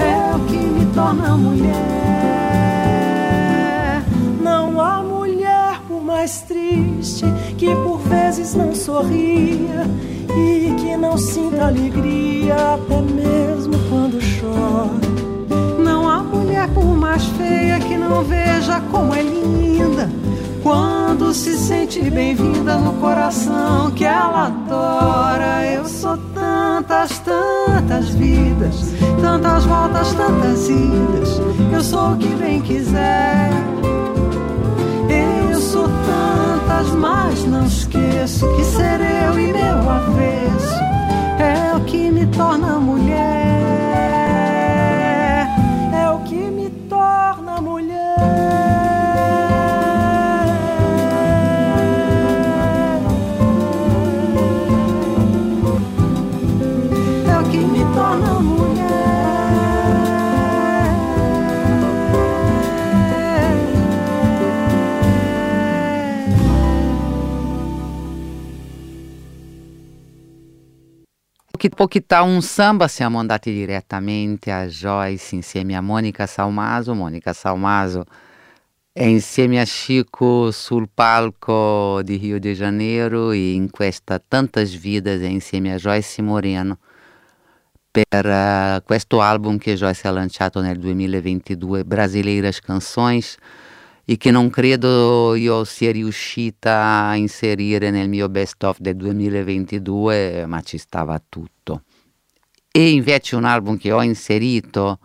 é 0.00 0.34
o 0.34 0.40
que 0.46 0.56
me 0.56 0.86
torna 0.92 1.36
mulher. 1.36 1.74
Não 4.42 4.80
há 4.80 5.02
mulher 5.02 5.80
por 5.86 6.02
mais 6.02 6.40
triste 6.42 7.26
que 7.56 7.74
por 7.76 7.98
vezes 7.98 8.54
não 8.54 8.74
sorria 8.74 9.86
e 10.36 10.74
que 10.80 10.96
não 10.96 11.16
sinta 11.16 11.66
alegria 11.66 12.54
até 12.74 13.00
mesmo 13.00 13.74
quando 13.88 14.18
chora 14.40 15.03
mulher 16.54 16.68
por 16.68 16.96
mais 16.96 17.24
feia 17.24 17.80
que 17.80 17.96
não 17.96 18.22
veja 18.22 18.80
como 18.90 19.12
é 19.14 19.22
linda. 19.22 20.08
Quando 20.62 21.34
se 21.34 21.58
sente 21.58 22.00
bem-vinda 22.10 22.76
no 22.76 22.92
coração 22.94 23.90
que 23.90 24.04
ela 24.04 24.46
adora. 24.46 25.66
Eu 25.66 25.84
sou 25.84 26.16
tantas, 26.32 27.18
tantas 27.18 28.08
vidas, 28.10 28.94
tantas 29.20 29.64
voltas, 29.64 30.14
tantas 30.14 30.68
idas. 30.68 31.40
Eu 31.72 31.82
sou 31.82 32.12
o 32.12 32.16
que 32.16 32.28
bem 32.36 32.60
quiser. 32.62 33.50
Eu 35.52 35.60
sou 35.60 35.88
tantas, 35.88 36.94
mas 36.94 37.44
não 37.44 37.66
esqueço 37.66 38.46
que 38.54 38.64
ser 38.64 39.00
eu 39.00 39.38
e 39.38 39.52
meu 39.52 39.90
avesso 39.90 40.74
é 41.38 41.76
o 41.76 41.80
que 41.80 42.10
me 42.10 42.26
torna 42.26 42.78
mulher. 42.78 43.43
Chitar 71.74 72.22
un 72.22 72.40
samba, 72.40 72.88
siamo 72.88 73.18
andati 73.18 73.52
direttamente 73.52 74.50
a 74.52 74.66
Joyce 74.66 75.34
insieme 75.34 75.76
a 75.76 75.80
Monica 75.80 76.26
Salmaso. 76.26 76.94
Monica 76.94 77.32
Salmaso 77.32 78.04
è 78.92 79.02
insieme 79.02 79.60
a 79.60 79.64
Chico 79.64 80.50
sul 80.52 80.88
palco 80.92 82.00
di 82.02 82.16
Rio 82.16 82.38
de 82.38 82.54
Janeiro 82.54 83.32
e 83.32 83.52
in 83.52 83.70
questa 83.70 84.18
Tantas 84.18 84.74
Vidas 84.74 85.20
è 85.20 85.26
insieme 85.26 85.72
a 85.72 85.76
Joyce 85.76 86.22
Moreno 86.22 86.78
per 87.90 88.24
uh, 88.24 88.82
questo 88.84 89.20
album 89.20 89.58
che 89.58 89.74
Joyce 89.74 90.06
ha 90.08 90.12
lanciato 90.12 90.60
nel 90.60 90.78
2022, 90.78 91.84
Brasileiras 91.84 92.60
Canções 92.60 93.36
e 94.04 94.16
che 94.16 94.30
non 94.30 94.50
credo 94.50 95.34
io 95.34 95.64
sia 95.64 95.90
riuscita 95.90 97.06
a 97.06 97.16
inserire 97.16 97.90
nel 97.90 98.08
mio 98.08 98.28
best 98.28 98.62
of 98.64 98.78
del 98.78 98.96
2022, 98.96 100.44
ma 100.46 100.60
ci 100.60 100.76
stava 100.76 101.20
tutto. 101.26 101.82
E 102.70 102.90
invece 102.90 103.36
un 103.36 103.44
album 103.44 103.78
che 103.78 103.92
ho 103.92 104.02
inserito 104.02 104.98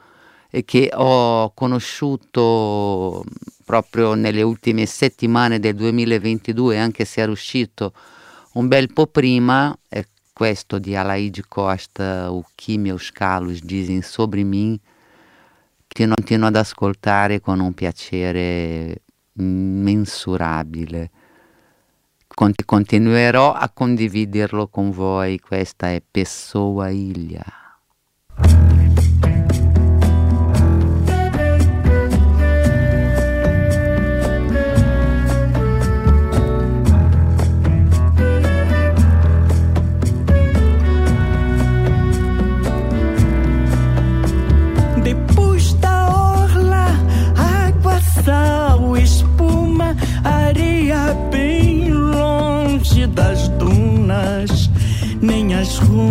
e 0.49 0.65
che 0.65 0.89
ho 0.93 1.51
conosciuto 1.53 3.23
proprio 3.63 4.15
nelle 4.15 4.41
ultime 4.41 4.85
settimane 4.85 5.59
del 5.59 5.75
2022, 5.75 6.77
anche 6.77 7.05
se 7.05 7.21
era 7.21 7.31
uscito 7.31 7.93
un 8.53 8.67
bel 8.67 8.91
po' 8.91 9.05
prima, 9.07 9.77
è 9.87 10.03
questo 10.33 10.79
di 10.79 10.95
Alaide 10.95 11.43
Costa, 11.47 12.31
O 12.31 12.43
que 12.55 12.77
meus 12.77 13.11
calos 13.11 13.61
dizem 13.61 14.01
sobre 14.01 14.43
mim, 14.43 14.79
che 15.91 16.07
continuo 16.07 16.47
ad 16.47 16.55
ascoltare 16.55 17.41
con 17.41 17.59
un 17.59 17.73
piacere 17.73 19.01
immensurabile. 19.33 21.09
Continuerò 22.65 23.53
a 23.53 23.69
condividerlo 23.69 24.67
con 24.67 24.91
voi, 24.91 25.39
questa 25.39 25.91
è 25.91 26.01
Pessoa 26.09 26.89
Ilha. 26.89 27.58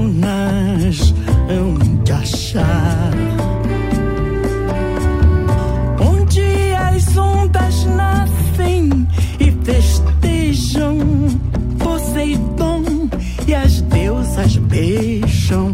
Nem 0.07 0.89
as 0.89 1.11
runas 1.11 1.15
hão 1.49 1.75
de 2.05 2.13
achar. 2.13 3.11
Onde 6.01 6.75
as 6.75 7.17
ondas 7.17 7.85
nascem 7.87 9.09
e 9.41 9.51
festejam 9.65 10.99
Poseidon 11.79 13.09
e 13.47 13.55
as 13.55 13.81
deusas 13.83 14.57
beijam. 14.57 15.73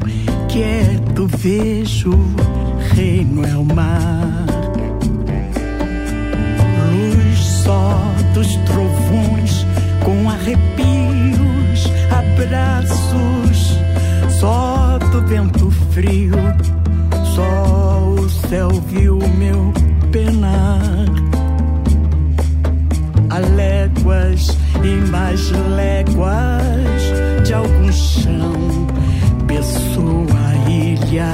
Quieto 0.49 1.27
vejo, 1.27 2.13
vento 15.27 15.71
frio, 15.93 16.35
só 17.35 18.15
o 18.19 18.29
céu 18.29 18.71
viu 18.89 19.19
meu 19.39 19.73
penar. 20.11 21.07
Há 23.31 23.39
léguas 23.39 24.57
e 24.83 25.11
mais 25.11 25.51
léguas 25.51 27.03
de 27.45 27.55
algum 27.55 27.93
chão, 27.93 28.87
pessoa, 29.47 30.55
ilha 30.69 31.33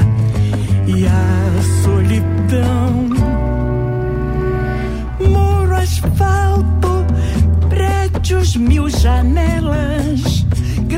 e 0.86 1.06
a 1.06 1.82
solidão. 1.82 3.10
Muro, 5.20 5.74
asfalto, 5.74 7.04
prédios, 7.68 8.56
mil 8.56 8.88
janelas 8.88 10.40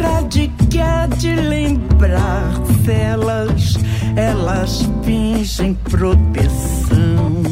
grade 0.02 0.51
que 0.72 0.80
há 0.80 1.06
de 1.06 1.35
lembrar 1.35 2.54
celas, 2.82 3.74
elas 4.16 4.88
fingem 5.04 5.74
proteção. 5.74 7.42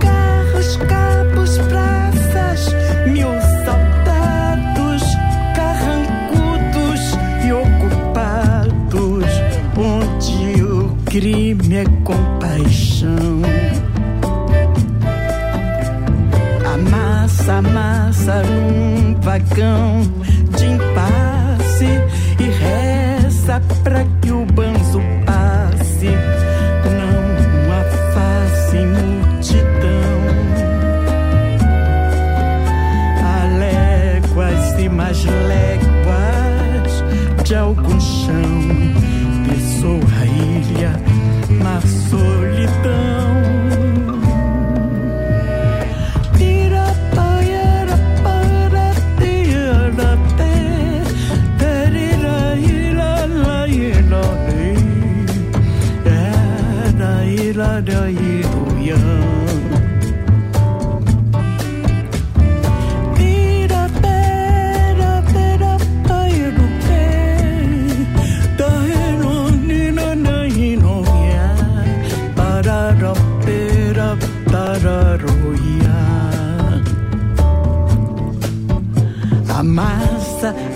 Carros, 0.00 0.76
cabos, 0.78 1.58
praças, 1.58 2.74
mil 3.06 3.28
soldados, 3.64 5.02
carrancudos 5.54 7.16
e 7.46 7.52
ocupados, 7.52 9.30
onde 9.78 10.62
o 10.64 10.88
crime 11.04 11.76
é 11.76 11.84
compaixão. 12.02 13.61
Amassa, 17.52 18.32
amassa 18.32 18.42
num 18.44 19.20
vagão 19.20 20.00
de 20.56 20.64
impasse 20.64 21.84
e 22.40 22.44
reza 22.44 23.60
pra 23.84 24.04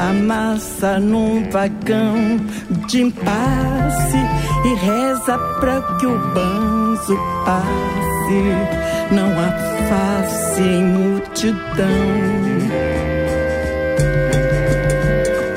Amassa, 0.09 1.01
num 1.01 1.51
vagão 1.51 2.39
de 2.87 3.03
impasse 3.03 4.17
e 4.65 4.75
reza 4.87 5.37
pra 5.59 5.83
que 5.99 6.07
o 6.07 6.17
banzo 6.33 7.19
passe. 7.45 7.97
Não 9.11 9.29
face 9.89 10.61
em 10.61 10.85
multidão. 10.85 11.57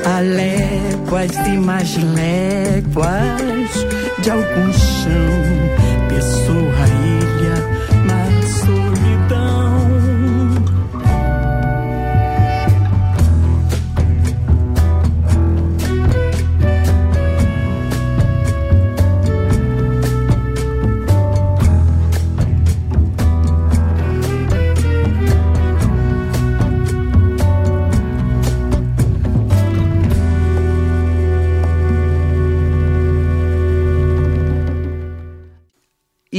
Há 0.04 0.20
léguas 0.20 1.46
e 1.46 1.56
mais 1.56 1.96
léguas 1.96 3.86
de 4.18 4.30
algum 4.30 4.72
chão, 4.72 6.08
pessoa 6.08 6.89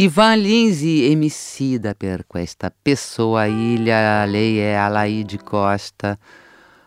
Ivan 0.02 0.40
Lins 0.40 0.82
Emicida 0.82 1.94
per 1.94 2.26
questa 2.26 2.74
pessoa 2.74 3.46
ilha, 3.46 4.26
lei 4.26 4.58
è 4.58 4.72
Alaide 4.72 5.38
Costa, 5.44 6.18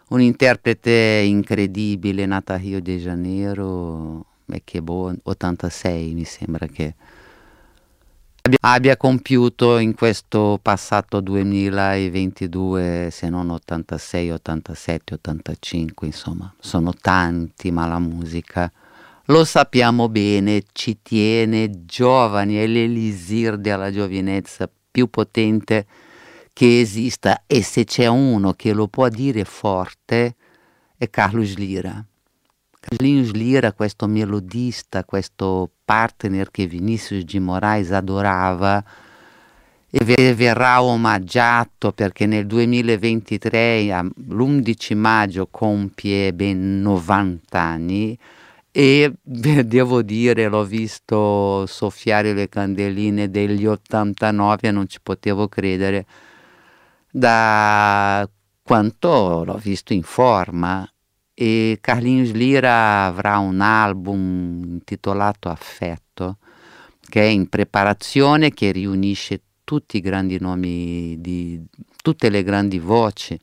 un'interprete 0.09 1.23
incredibile, 1.25 2.27
nata 2.27 2.55
a 2.55 2.57
Rio 2.57 2.83
de 2.83 2.99
Janeiro, 2.99 4.27
e 4.47 4.63
che 4.65 4.83
boh, 4.83 5.15
86 5.23 6.13
mi 6.13 6.25
sembra 6.25 6.67
che 6.67 6.97
abbia 8.63 8.97
compiuto 8.97 9.79
in 9.79 9.95
questo 9.95 10.59
passato 10.61 11.21
2022, 11.21 13.11
se 13.13 13.29
non 13.29 13.49
86, 13.49 14.31
87, 14.33 15.15
85, 15.15 16.07
insomma, 16.09 16.53
sono 16.59 16.93
tanti, 16.93 17.71
ma 17.71 17.87
la 17.87 18.01
musica 18.01 18.73
lo 19.27 19.45
sappiamo 19.45 20.09
bene, 20.09 20.65
ci 20.73 20.99
tiene 21.01 21.85
giovani, 21.87 22.57
è 22.57 22.67
l'elisir 22.67 23.57
della 23.57 23.91
giovinezza 23.91 24.69
più 24.91 25.09
potente 25.09 25.87
che 26.53 26.81
esista 26.81 27.43
e 27.47 27.63
se 27.63 27.85
c'è 27.85 28.07
uno 28.07 28.53
che 28.53 28.73
lo 28.73 28.87
può 28.87 29.09
dire 29.09 29.45
forte 29.45 30.37
è 30.97 31.09
Carlos 31.09 31.57
Lira. 31.57 32.05
Carlinhos 32.79 33.33
Lira, 33.33 33.73
questo 33.73 34.07
melodista, 34.07 35.05
questo 35.05 35.71
partner 35.85 36.51
che 36.51 36.67
Vinicius 36.67 37.25
de 37.25 37.41
Moraes 37.41 37.91
adorava 37.93 38.85
e 39.91 40.35
verrà 40.35 40.83
omaggiato 40.83 41.93
perché 41.93 42.27
nel 42.27 42.47
2023, 42.47 43.85
l'11 44.29 44.97
maggio, 44.97 45.49
compie 45.51 46.35
ben 46.35 46.83
90 46.83 47.59
anni 47.59 48.19
e 48.77 49.13
devo 49.23 50.03
dire, 50.03 50.49
l'ho 50.49 50.65
visto 50.65 51.65
soffiare 51.67 52.33
le 52.33 52.49
candeline 52.49 53.31
degli 53.31 53.67
89 53.67 54.59
e 54.63 54.71
non 54.73 54.89
ci 54.89 54.99
potevo 55.01 55.47
credere 55.47 56.05
da 57.09 58.29
quanto 58.63 59.45
l'ho 59.45 59.59
visto 59.59 59.93
in 59.93 60.03
forma. 60.03 60.89
E 61.33 61.79
Carlinhos 61.81 62.33
Lira 62.33 63.05
avrà 63.05 63.39
un 63.39 63.61
album 63.61 64.63
intitolato 64.65 65.49
Affetto, 65.49 66.39
che 67.01 67.21
è 67.23 67.27
in 67.27 67.49
preparazione, 67.49 68.51
che 68.51 68.73
riunisce 68.73 69.41
tutti 69.63 69.99
i 69.99 70.01
grandi 70.01 70.39
nomi 70.41 71.21
di 71.21 71.65
tutte 72.03 72.29
le 72.29 72.43
grandi 72.43 72.81
voci 72.81 73.39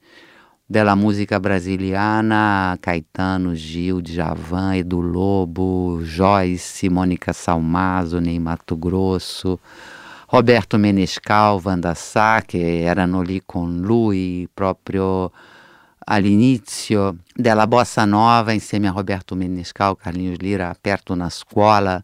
della 0.72 0.96
musica 0.96 1.38
brasiliana, 1.38 2.78
Caetano, 2.80 3.52
Gil, 3.52 4.00
Djavan, 4.00 4.76
Edu 4.76 5.02
Lobo, 5.02 6.00
Joyce, 6.02 6.90
Mônica 6.90 7.34
Salmazo, 7.34 8.20
Ney 8.20 8.40
Mato 8.40 8.80
Grosso, 8.80 9.60
Roberto 10.30 10.78
Menescal, 10.78 11.60
Vanda 11.60 11.94
Sá, 11.94 12.42
che 12.46 12.84
erano 12.84 13.20
lì 13.22 13.42
con 13.46 13.82
lui 13.82 14.48
proprio 14.54 15.30
all'inizio 16.06 17.18
della 17.36 17.68
bossa 17.68 18.06
nova 18.06 18.54
insieme 18.54 18.88
a 18.88 18.94
Roberto 18.94 19.36
Menescal, 19.36 19.98
Carlinhos 19.98 20.38
Lira 20.38 20.68
ha 20.68 20.70
aperto 20.70 21.12
una 21.12 21.30
scuola 21.30 22.02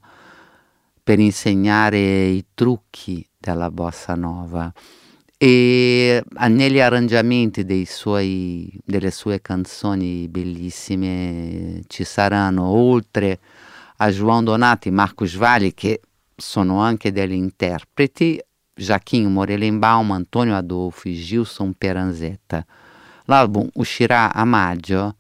per 1.02 1.20
insegnare 1.20 2.26
i 2.26 2.46
trucchi 2.54 3.26
della 3.38 3.72
bossa 3.72 4.14
nova 4.16 4.70
e 5.40 6.24
negli 6.50 6.80
arrangiamenti 6.80 7.64
suoi, 7.86 8.72
delle 8.84 9.12
sue 9.12 9.40
canzoni 9.40 10.28
bellissime 10.28 11.82
ci 11.88 12.04
saranno 12.04 12.66
oltre 12.66 13.40
a 13.98 14.10
João 14.10 14.44
Donati 14.44 14.90
Marcos 14.90 15.36
Valle 15.36 15.76
che 15.76 16.02
sono 16.36 16.80
anche 16.82 17.12
degli 17.12 17.34
interpreti 17.34 18.42
Jaquinho 18.74 19.30
Morelenbaum, 19.30 20.12
Antonio 20.12 20.56
Adolfo 20.56 21.08
e 21.08 21.14
Gilson 21.14 21.74
Peranzetta. 21.74 22.66
L'album 23.26 23.68
uscirà 23.74 24.34
a 24.34 24.44
maggio, 24.46 25.18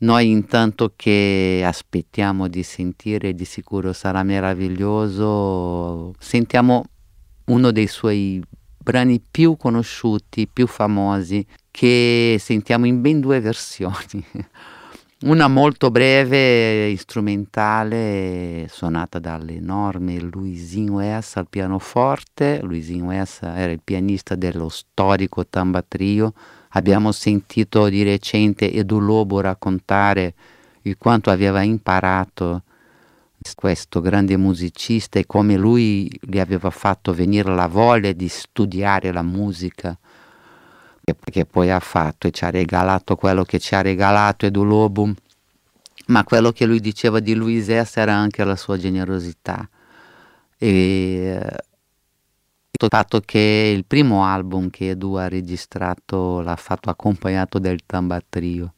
noi 0.00 0.30
intanto 0.30 0.92
che 0.96 1.62
aspettiamo 1.64 2.48
di 2.48 2.62
sentire, 2.62 3.34
di 3.34 3.44
sicuro 3.44 3.92
sarà 3.92 4.22
meraviglioso, 4.22 6.14
sentiamo 6.18 6.84
uno 7.46 7.70
dei 7.72 7.86
suoi 7.86 8.42
brani 8.84 9.18
più 9.18 9.56
conosciuti, 9.56 10.46
più 10.46 10.66
famosi, 10.66 11.44
che 11.70 12.36
sentiamo 12.38 12.84
in 12.86 13.00
ben 13.00 13.18
due 13.18 13.40
versioni. 13.40 14.24
Una 15.24 15.48
molto 15.48 15.90
breve, 15.90 16.94
strumentale, 16.98 18.66
suonata 18.68 19.18
dall'enorme 19.18 20.20
Luisinho 20.20 21.00
Essa 21.00 21.40
al 21.40 21.48
pianoforte. 21.48 22.60
Luisinho 22.62 23.10
Essa 23.10 23.56
era 23.56 23.72
il 23.72 23.80
pianista 23.82 24.34
dello 24.34 24.68
storico 24.68 25.46
Tamba 25.46 25.82
Trio. 25.82 26.34
Abbiamo 26.70 27.10
sentito 27.10 27.88
di 27.88 28.02
recente 28.02 28.70
Edu 28.70 28.98
Lobo 28.98 29.40
raccontare 29.40 30.34
il 30.82 30.98
quanto 30.98 31.30
aveva 31.30 31.62
imparato 31.62 32.64
questo 33.54 34.00
grande 34.00 34.36
musicista 34.36 35.18
e 35.18 35.26
come 35.26 35.56
lui 35.56 36.10
gli 36.20 36.38
aveva 36.38 36.70
fatto 36.70 37.12
venire 37.12 37.54
la 37.54 37.66
voglia 37.66 38.12
di 38.12 38.28
studiare 38.28 39.12
la 39.12 39.22
musica 39.22 39.98
che, 41.30 41.44
poi 41.44 41.70
ha 41.70 41.80
fatto 41.80 42.26
e 42.26 42.30
ci 42.30 42.44
ha 42.44 42.50
regalato 42.50 43.16
quello 43.16 43.44
che 43.44 43.58
ci 43.58 43.74
ha 43.74 43.82
regalato 43.82 44.46
Edu 44.46 44.64
Lobo 44.64 45.12
ma 46.06 46.24
quello 46.24 46.52
che 46.52 46.66
lui 46.66 46.80
diceva 46.80 47.20
di 47.20 47.34
Luis 47.34 47.66
S 47.66 47.96
era 47.96 48.14
anche 48.14 48.44
la 48.44 48.56
sua 48.56 48.76
generosità. 48.76 49.66
E 50.58 51.38
il 52.70 52.88
fatto 52.88 53.20
che 53.20 53.72
il 53.74 53.84
primo 53.86 54.24
album 54.24 54.68
che 54.68 54.90
Edu 54.90 55.14
ha 55.14 55.28
registrato 55.28 56.40
l'ha 56.40 56.56
fatto 56.56 56.90
accompagnato 56.90 57.58
del 57.58 57.80
tambatrio 57.86 58.74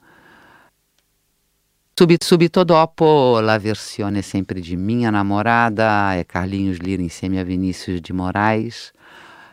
Subito, 1.98 2.26
subito, 2.26 2.62
dopo 2.62 3.40
la 3.40 3.58
versione 3.58 4.20
sempre 4.20 4.60
di 4.60 4.76
Minha 4.76 5.08
Namorada 5.08 6.14
e 6.14 6.26
Carlinhos 6.26 6.76
Lira 6.76 7.00
insieme 7.00 7.40
a 7.40 7.42
Vinícius 7.42 8.00
de 8.00 8.12
Moraes 8.12 8.92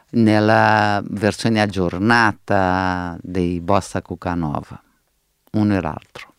nella 0.10 1.02
versione 1.08 1.62
aggiornata 1.62 3.18
dei 3.22 3.62
Bossa 3.62 4.02
Cucanova, 4.02 4.78
uno 5.52 5.74
e 5.74 5.80
l'altro. 5.80 6.33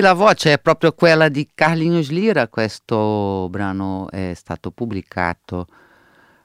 La 0.00 0.14
voce 0.14 0.54
è 0.54 0.58
proprio 0.58 0.92
quella 0.92 1.28
di 1.28 1.50
Carlinhos 1.52 2.08
Lira, 2.08 2.48
questo 2.48 3.48
brano 3.50 4.08
è 4.10 4.32
stato 4.34 4.70
pubblicato 4.70 5.66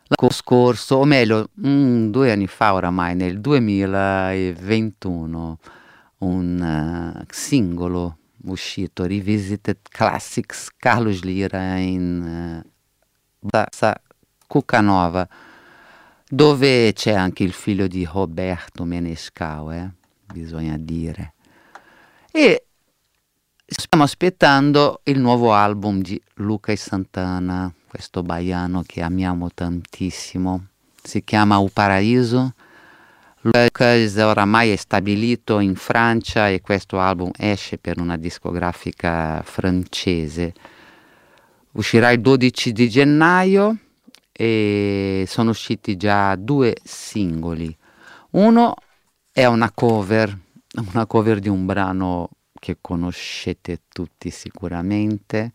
l'anno 0.07 0.31
scorso, 0.31 0.97
o 0.97 1.05
meglio, 1.05 1.51
mm, 1.65 2.09
due 2.09 2.33
anni 2.33 2.47
fa 2.47 2.73
oramai, 2.73 3.15
nel 3.15 3.39
2021, 3.39 5.59
un 6.17 7.13
uh, 7.17 7.23
singolo 7.29 8.17
uscito, 8.45 9.05
Revisited 9.05 9.77
Classics, 9.89 10.71
Carlos 10.75 11.23
Lira 11.23 11.77
in 11.77 12.61
uh, 13.41 13.63
Cucanova, 14.47 15.25
dove 16.27 16.91
c'è 16.93 17.13
anche 17.13 17.43
il 17.43 17.53
figlio 17.53 17.87
di 17.87 18.05
Roberto 18.11 18.83
Menescal, 18.83 19.73
eh? 19.73 19.89
bisogna 20.25 20.75
dire. 20.77 21.35
E 22.31 22.64
Stiamo 23.67 24.03
aspettando 24.03 25.01
il 25.05 25.19
nuovo 25.19 25.51
album 25.51 25.99
di 25.99 26.21
Luca 26.35 26.71
e 26.71 26.75
Santana, 26.75 27.73
questo 27.87 28.21
baiano 28.21 28.83
che 28.85 29.01
amiamo 29.01 29.49
tantissimo. 29.51 30.67
Si 31.01 31.23
chiama 31.23 31.59
O 31.59 31.67
Paraíso. 31.69 32.53
Lucas 33.41 34.17
oramai 34.17 34.69
è 34.69 34.75
stabilito 34.75 35.57
in 35.57 35.73
Francia 35.73 36.47
e 36.47 36.61
questo 36.61 36.99
album 36.99 37.31
esce 37.35 37.79
per 37.79 37.99
una 37.99 38.17
discografica 38.17 39.41
francese. 39.41 40.53
Uscirà 41.71 42.11
il 42.11 42.21
12 42.21 42.71
di 42.71 42.87
gennaio 42.87 43.77
e 44.31 45.25
sono 45.27 45.49
usciti 45.49 45.97
già 45.97 46.35
due 46.35 46.75
singoli. 46.83 47.75
Uno 48.31 48.75
è 49.31 49.45
una 49.45 49.71
cover, 49.71 50.37
una 50.93 51.07
cover 51.07 51.39
di 51.39 51.49
un 51.49 51.65
brano 51.65 52.29
che 52.65 52.77
conoscete 52.81 53.81
tutti 53.93 54.31
sicuramente. 54.31 55.51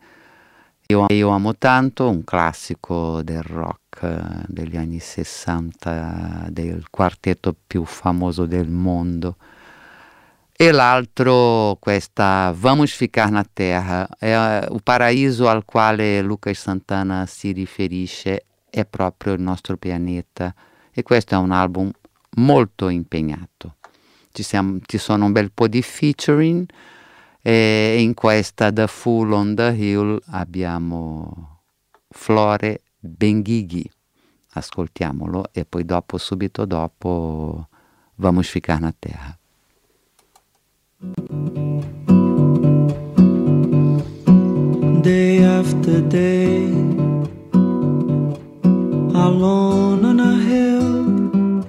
Io, 0.86 1.06
io, 1.08 1.30
amo 1.30 1.56
tanto 1.56 2.08
un 2.08 2.22
classico 2.22 3.20
del 3.22 3.42
rock 3.42 4.02
eh, 4.02 4.44
degli 4.46 4.76
anni 4.76 5.00
60, 5.00 6.46
del 6.50 6.88
quartetto 6.88 7.56
più 7.66 7.84
famoso 7.84 8.46
del 8.46 8.68
mondo. 8.68 9.36
E 10.52 10.70
l'altro, 10.70 11.78
questa 11.80 12.54
Vamos 12.56 12.92
Ficar 12.92 13.30
na 13.32 13.44
Terra, 13.52 14.06
è 14.16 14.68
uh, 14.68 14.72
il 14.72 14.82
paradiso 14.84 15.48
al 15.48 15.64
quale 15.64 16.22
Lucas 16.22 16.60
Santana 16.60 17.26
si 17.26 17.50
riferisce, 17.50 18.44
è 18.70 18.84
proprio 18.84 19.32
il 19.32 19.40
nostro 19.40 19.76
pianeta. 19.76 20.54
E 20.92 21.02
questo 21.02 21.34
è 21.34 21.38
un 21.38 21.50
album 21.50 21.90
molto 22.36 22.88
impegnato. 22.88 23.76
Ci, 24.30 24.44
siamo, 24.44 24.78
ci 24.86 24.98
sono 24.98 25.24
un 25.24 25.32
bel 25.32 25.50
po' 25.50 25.66
di 25.66 25.82
featuring, 25.82 26.68
e 27.42 27.96
in 28.00 28.14
questa 28.14 28.70
The 28.70 28.86
Fool 28.86 29.32
on 29.32 29.54
the 29.54 29.72
Hill 29.72 30.20
abbiamo 30.26 31.60
Flore 32.08 32.82
Benghighi. 32.98 33.90
Ascoltiamolo 34.52 35.44
e 35.52 35.64
poi 35.64 35.84
dopo, 35.84 36.18
subito 36.18 36.64
dopo, 36.64 37.68
vamos 38.16 38.48
ficar 38.48 38.80
na 38.80 38.92
terra. 38.98 39.38
Day 45.00 45.44
after 45.44 46.02
day, 46.02 46.68
alone 49.14 50.04
on 50.04 50.20
a 50.20 50.36
hill, 50.42 51.62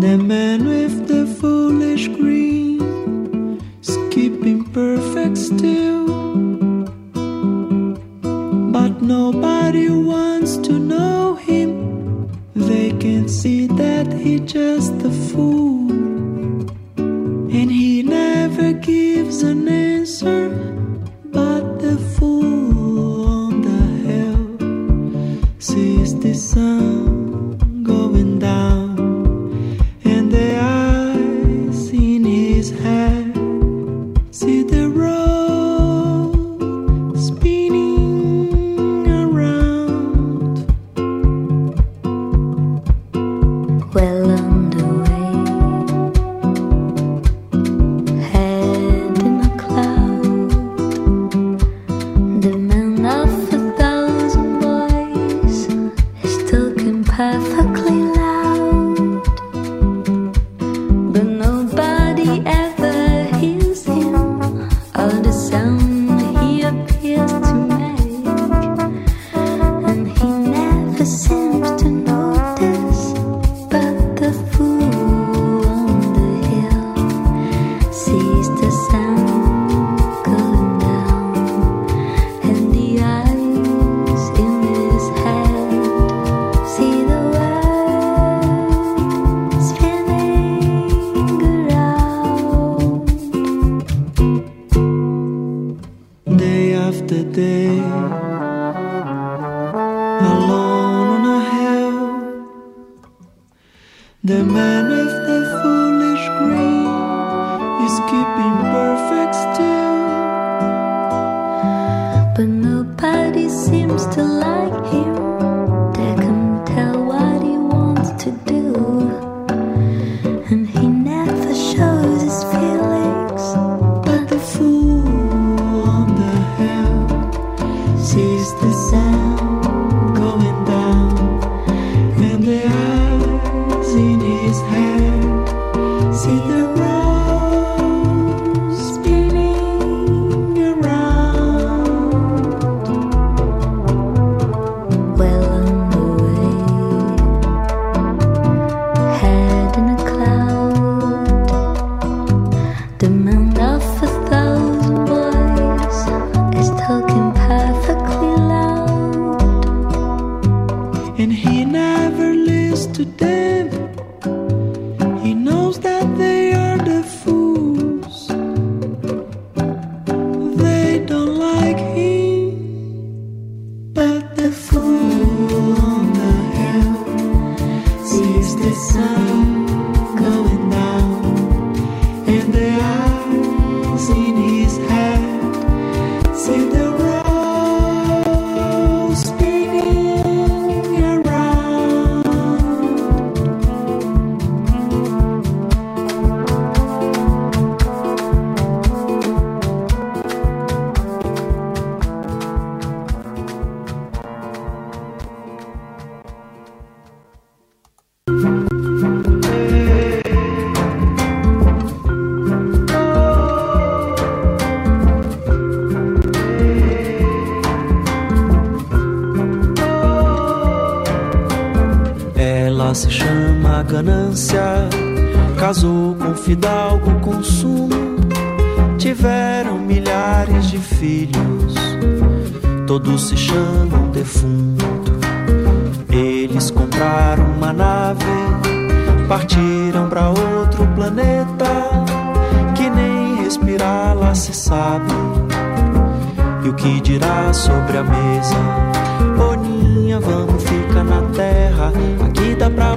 the 0.00 0.16
man 0.16 0.64
with 0.64 1.06
the 1.08 1.26
foolish 1.26 2.08
green 2.08 2.61
keeping 4.12 4.62
perfect 4.72 5.38
still. 5.38 6.06
But 8.76 9.00
nobody 9.00 9.88
wants 9.88 10.58
to 10.66 10.78
know 10.78 11.36
him. 11.36 12.28
They 12.54 12.90
can 13.04 13.26
see 13.26 13.66
that 13.68 14.12
he's 14.12 14.52
just 14.52 14.92
a 15.02 15.10
fool. 15.28 15.90
And 17.58 17.70
he 17.80 18.02
never 18.02 18.74
gives 18.74 19.42
an 19.42 19.66
answer, 19.66 20.50
but 21.24 21.78
the 21.78 21.96
fool 22.14 23.26
on 23.26 23.62
the 23.62 23.84
hill 24.08 24.44
sees 25.58 26.18
the 26.20 26.34
sun 26.34 27.82
going 27.82 28.38
down. 28.38 28.81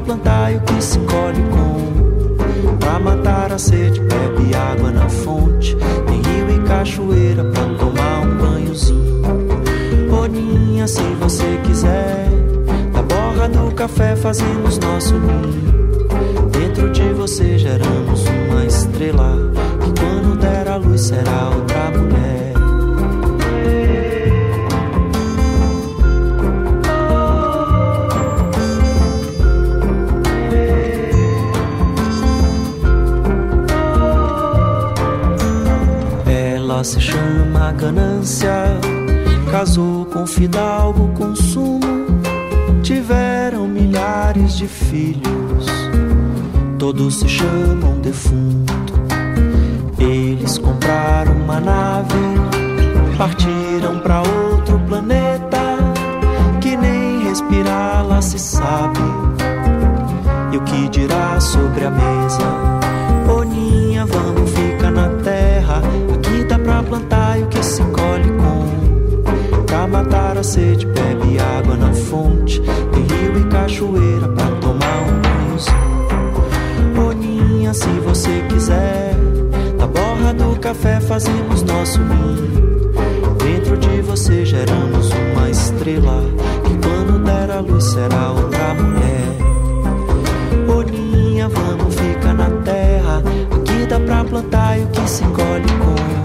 Plantar 0.06 0.54
e 0.54 0.58
o 0.58 0.62
que 0.62 0.82
se 0.82 1.00
colhe 1.00 1.44
com. 1.52 2.78
Pra 2.78 3.00
matar 3.00 3.52
a 3.52 3.58
sede, 3.58 4.00
bebe 4.00 4.56
água 4.56 4.92
na 4.92 5.10
fonte. 5.10 5.76
Tem 6.08 6.22
rio 6.22 6.50
e 6.56 6.68
cachoeira 6.68 7.44
pra 7.44 7.66
tomar 7.80 8.22
um 8.22 8.38
banhozinho. 8.38 9.22
Boninha, 10.10 10.88
se 10.88 11.04
você 11.20 11.60
quiser, 11.66 12.30
da 12.94 13.02
borra 13.02 13.50
do 13.50 13.74
café 13.74 14.16
fazemos 14.16 14.78
nosso 14.78 15.16
ninho. 15.16 15.76
Dentro 16.52 16.92
de 16.92 17.14
você 17.14 17.58
geramos 17.58 18.24
uma 18.28 18.66
estrela. 18.66 19.36
Que 19.82 20.00
quando 20.00 20.38
der 20.40 20.68
a 20.70 20.78
luz 20.78 21.02
será 21.02 21.50
outra 21.50 21.92
mulher. 21.92 22.25
Se 36.86 37.02
chama 37.02 37.72
ganância, 37.72 38.54
casou 39.50 40.06
com 40.06 40.28
fidalgo 40.28 41.08
consumo, 41.14 41.82
tiveram 42.84 43.68
milhares 43.68 44.56
de 44.56 44.68
filhos, 44.68 45.66
todos 46.78 47.22
se 47.22 47.28
chamam 47.28 48.00
defunto. 48.02 48.94
Eles 49.98 50.60
compraram 50.60 51.32
uma 51.34 51.60
nave, 51.60 52.14
partiram 53.18 54.00
para 54.02 54.20
outro 54.22 54.78
planeta, 54.88 55.78
que 56.62 56.78
nem 56.78 57.24
respirar 57.28 58.06
lá 58.06 58.22
se 58.22 58.38
sabe. 58.38 59.00
E 60.52 60.58
o 60.58 60.62
que 60.62 60.88
dirá 60.90 61.40
sobre 61.40 61.84
a 61.84 61.90
mesa? 61.90 62.25
Sede, 70.46 70.86
bebe 70.86 71.40
água 71.40 71.76
na 71.76 71.92
fonte. 71.92 72.62
Tem 72.62 73.04
rio 73.04 73.40
e 73.42 73.44
cachoeira 73.50 74.28
pra 74.30 74.46
tomar 74.62 75.02
um 75.10 75.22
banhozinho. 75.22 76.94
Boninha, 76.96 77.74
se 77.74 77.90
você 78.06 78.44
quiser, 78.48 79.16
da 79.78 79.88
borra 79.88 80.34
do 80.34 80.60
café 80.60 81.02
fazemos 81.02 81.64
nosso 81.64 82.00
ninho. 82.00 82.92
Dentro 83.44 83.78
de 83.78 84.02
você 84.02 84.46
geramos 84.46 85.10
uma 85.12 85.50
estrela. 85.50 86.22
Que 86.64 86.78
quando 86.88 87.24
der 87.24 87.52
a 87.52 87.60
luz 87.60 87.84
será 87.84 88.32
outra 88.32 88.74
mulher. 88.76 89.38
Boninha, 90.68 91.50
vamos 91.50 91.96
ficar 91.96 92.34
na 92.34 92.50
terra. 92.64 93.24
Aqui 93.52 93.86
dá 93.88 94.00
pra 94.00 94.24
plantar 94.24 94.80
e 94.80 94.84
o 94.84 94.88
que 94.88 95.10
se 95.10 95.24
colhe 95.24 95.72
com. 95.80 96.25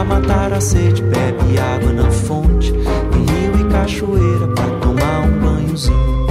Pra 0.00 0.18
matar 0.18 0.50
a 0.54 0.62
sede, 0.62 1.02
bebe 1.02 1.58
água 1.58 1.92
na 1.92 2.10
fonte. 2.10 2.72
Tem 2.72 3.22
rio 3.22 3.60
e 3.60 3.70
cachoeira 3.70 4.48
pra 4.48 4.64
tomar 4.80 5.26
um 5.26 5.38
banhozinho. 5.38 6.26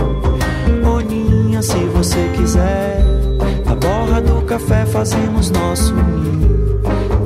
Boninha, 0.83 1.61
se 1.61 1.77
você 1.93 2.31
quiser, 2.35 3.05
da 3.63 3.75
borra 3.75 4.21
do 4.21 4.41
café 4.41 4.87
fazemos 4.87 5.51
nosso 5.51 5.93
ninho. 5.93 6.81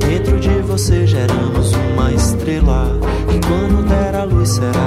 Dentro 0.06 0.38
de 0.38 0.60
você 0.60 1.06
geramos 1.06 1.72
uma 1.72 2.12
estrela. 2.12 2.90
E 3.34 3.40
quando 3.46 3.88
der 3.88 4.14
a 4.14 4.24
luz 4.24 4.50
será 4.50 4.83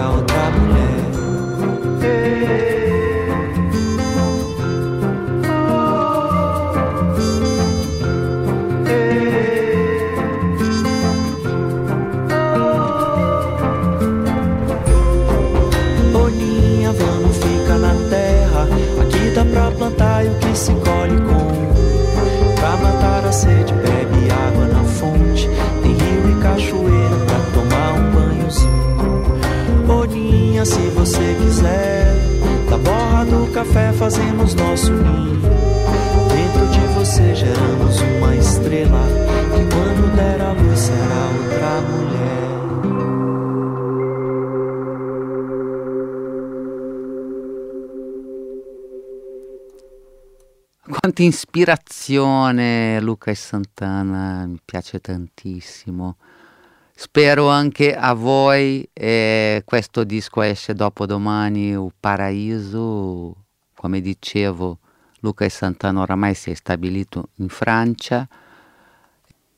Quanta 51.18 51.36
ispirazione 51.36 53.01
Lucas 53.01 53.39
Santana, 53.39 54.45
mi 54.45 54.59
piace 54.63 54.99
tantissimo. 54.99 56.18
Spero 56.93 57.49
anche 57.49 57.95
a 57.95 58.13
voi, 58.13 58.88
eh, 58.93 59.63
questo 59.65 60.03
disco 60.03 60.43
esce 60.43 60.76
dopodomani, 60.76 61.76
O 61.76 61.91
Paraíso, 61.99 63.36
come 63.74 63.99
dicevo, 63.99 64.78
Lucas 65.22 65.55
Santana 65.55 66.01
oramai 66.01 66.36
si 66.36 66.51
è 66.51 66.53
stabilito 66.53 67.30
in 67.38 67.49
Francia. 67.49 68.28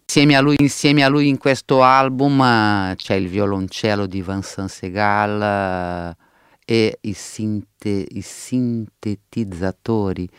Insieme 0.06 0.38
a 0.38 0.40
lui, 0.40 0.56
insieme 0.60 1.04
a 1.04 1.10
lui 1.10 1.28
in 1.28 1.38
questo 1.38 1.84
album 1.84 2.42
eh, 2.42 2.94
c'è 2.96 3.16
il 3.16 3.28
violoncello 3.28 4.06
di 4.06 4.22
Vincent 4.22 4.70
Segal 4.70 6.16
eh, 6.64 6.64
e 6.64 7.00
i, 7.02 7.12
sinte- 7.12 8.06
i 8.12 8.22
sintetizzatori 8.22 10.30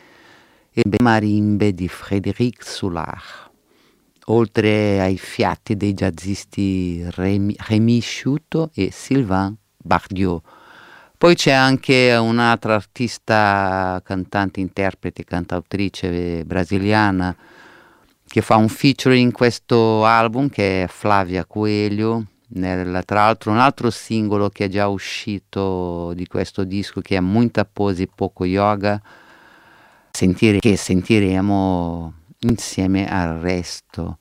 e 0.73 0.83
marimbe 1.03 1.75
di 1.75 1.89
Frédéric 1.89 2.65
Soulard, 2.65 3.51
oltre 4.27 5.01
ai 5.01 5.19
fiati 5.19 5.77
dei 5.77 5.93
jazzisti 5.93 7.05
Rémi, 7.11 7.57
Rémi 7.59 8.03
e 8.75 8.91
Sylvain 8.93 9.57
Bardiot. 9.77 10.43
Poi 11.19 11.35
c'è 11.35 11.53
anche 11.53 12.15
un'altra 12.15 12.77
artista, 12.77 14.01
cantante, 14.03 14.61
interprete, 14.61 15.25
cantautrice 15.25 16.45
brasiliana 16.45 17.37
che 18.27 18.41
fa 18.43 18.55
un 18.57 18.69
featuring 18.69 19.21
in 19.27 19.33
questo 19.33 20.05
album 20.05 20.49
che 20.49 20.85
è 20.85 20.87
Flavia 20.87 21.45
Coelho, 21.45 22.25
nel, 22.53 23.03
tra 23.05 23.25
l'altro 23.25 23.51
un 23.51 23.59
altro 23.59 23.91
singolo 23.91 24.49
che 24.51 24.67
è 24.67 24.69
già 24.69 24.87
uscito 24.87 26.13
di 26.15 26.27
questo 26.29 26.63
disco 26.63 27.01
che 27.01 27.17
è 27.17 27.21
Muita 27.21 27.65
Pose 27.65 28.07
Poco 28.07 28.45
Yoga, 28.45 29.03
sentire, 30.11 30.59
che 30.59 30.77
sentiremo 30.77 32.13
insieme 32.41 33.11
al 33.11 33.39
resto. 33.39 34.19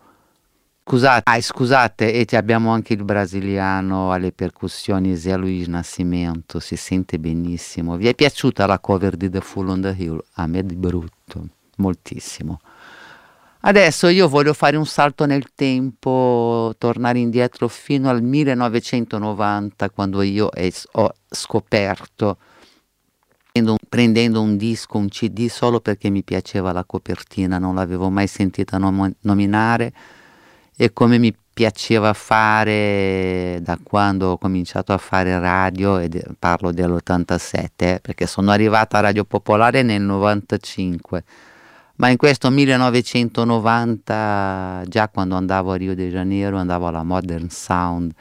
Scusate, 0.83 1.29
ah, 1.29 1.39
scusate, 1.39 2.13
e 2.13 2.35
abbiamo 2.35 2.71
anche 2.71 2.93
il 2.93 3.03
brasiliano 3.03 4.11
alle 4.11 4.31
percussioni 4.31 5.15
Zé 5.15 5.35
Luiz 5.35 5.67
Nascimento, 5.67 6.59
si 6.59 6.75
sente 6.75 7.19
benissimo. 7.19 7.95
Vi 7.95 8.07
è 8.07 8.15
piaciuta 8.15 8.65
la 8.65 8.79
cover 8.79 9.15
di 9.15 9.29
The 9.29 9.39
Full 9.39 9.69
on 9.69 9.81
the 9.81 9.95
Hill? 9.95 10.19
A 10.33 10.47
me 10.47 10.65
di 10.65 10.75
brutto, 10.75 11.45
moltissimo. 11.75 12.59
Adesso 13.61 14.07
io 14.07 14.27
voglio 14.27 14.53
fare 14.53 14.77
un 14.77 14.85
salto 14.85 15.25
nel 15.25 15.53
tempo, 15.53 16.73
tornare 16.77 17.19
indietro 17.19 17.67
fino 17.67 18.09
al 18.09 18.23
1990, 18.23 19.89
quando 19.91 20.21
io 20.23 20.49
ho 20.93 21.13
scoperto 21.29 22.37
prendendo 23.87 24.41
un 24.41 24.57
disco, 24.57 24.97
un 24.97 25.09
CD 25.09 25.47
solo 25.47 25.79
perché 25.79 26.09
mi 26.09 26.23
piaceva 26.23 26.71
la 26.71 26.85
copertina, 26.85 27.57
non 27.57 27.75
l'avevo 27.75 28.09
mai 28.09 28.27
sentita 28.27 28.77
nom- 28.77 29.13
nominare. 29.21 29.93
E 30.75 30.93
come 30.93 31.17
mi 31.17 31.33
piaceva 31.59 32.13
fare 32.13 33.59
da 33.61 33.77
quando 33.83 34.29
ho 34.29 34.37
cominciato 34.37 34.93
a 34.93 34.97
fare 34.97 35.37
radio, 35.39 35.99
e 35.99 36.09
parlo 36.39 36.71
dell'87, 36.71 37.69
eh, 37.75 37.99
perché 38.01 38.27
sono 38.27 38.51
arrivata 38.51 38.99
a 38.99 39.01
Radio 39.01 39.25
Popolare 39.25 39.83
nel 39.83 40.01
95, 40.01 41.25
ma 41.95 42.07
in 42.07 42.15
questo 42.15 42.49
1990, 42.49 44.83
già 44.87 45.09
quando 45.09 45.35
andavo 45.35 45.73
a 45.73 45.75
Rio 45.75 45.95
de 45.95 46.09
Janeiro, 46.09 46.55
andavo 46.57 46.87
alla 46.87 47.03
Modern 47.03 47.49
Sound, 47.49 48.13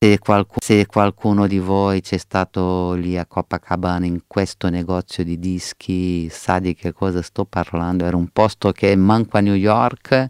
se, 0.00 0.18
qualcuno, 0.18 0.58
se 0.62 0.86
qualcuno 0.86 1.46
di 1.48 1.58
voi 1.58 2.00
c'è 2.00 2.18
stato 2.18 2.92
lì 2.92 3.18
a 3.18 3.26
Copacabana 3.26 4.06
in 4.06 4.22
questo 4.26 4.68
negozio 4.68 5.24
di 5.24 5.38
dischi 5.38 6.28
sa 6.28 6.60
di 6.60 6.74
che 6.74 6.92
cosa 6.92 7.20
sto 7.20 7.44
parlando, 7.44 8.04
era 8.04 8.16
un 8.16 8.28
posto 8.28 8.70
che 8.70 8.94
manco 8.94 9.36
a 9.36 9.40
New 9.40 9.54
York 9.54 10.28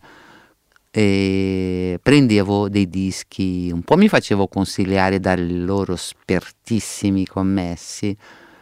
e 0.91 2.01
prendevo 2.03 2.71
dei 2.71 2.89
dischi, 2.89 3.71
un 3.71 3.83
po' 3.83 3.97
mi 3.97 4.09
facevo 4.09 4.49
consigliare 4.49 5.21
dai 5.21 5.65
loro 5.65 5.97
spertissimi 5.97 7.27
commessi, 7.27 8.17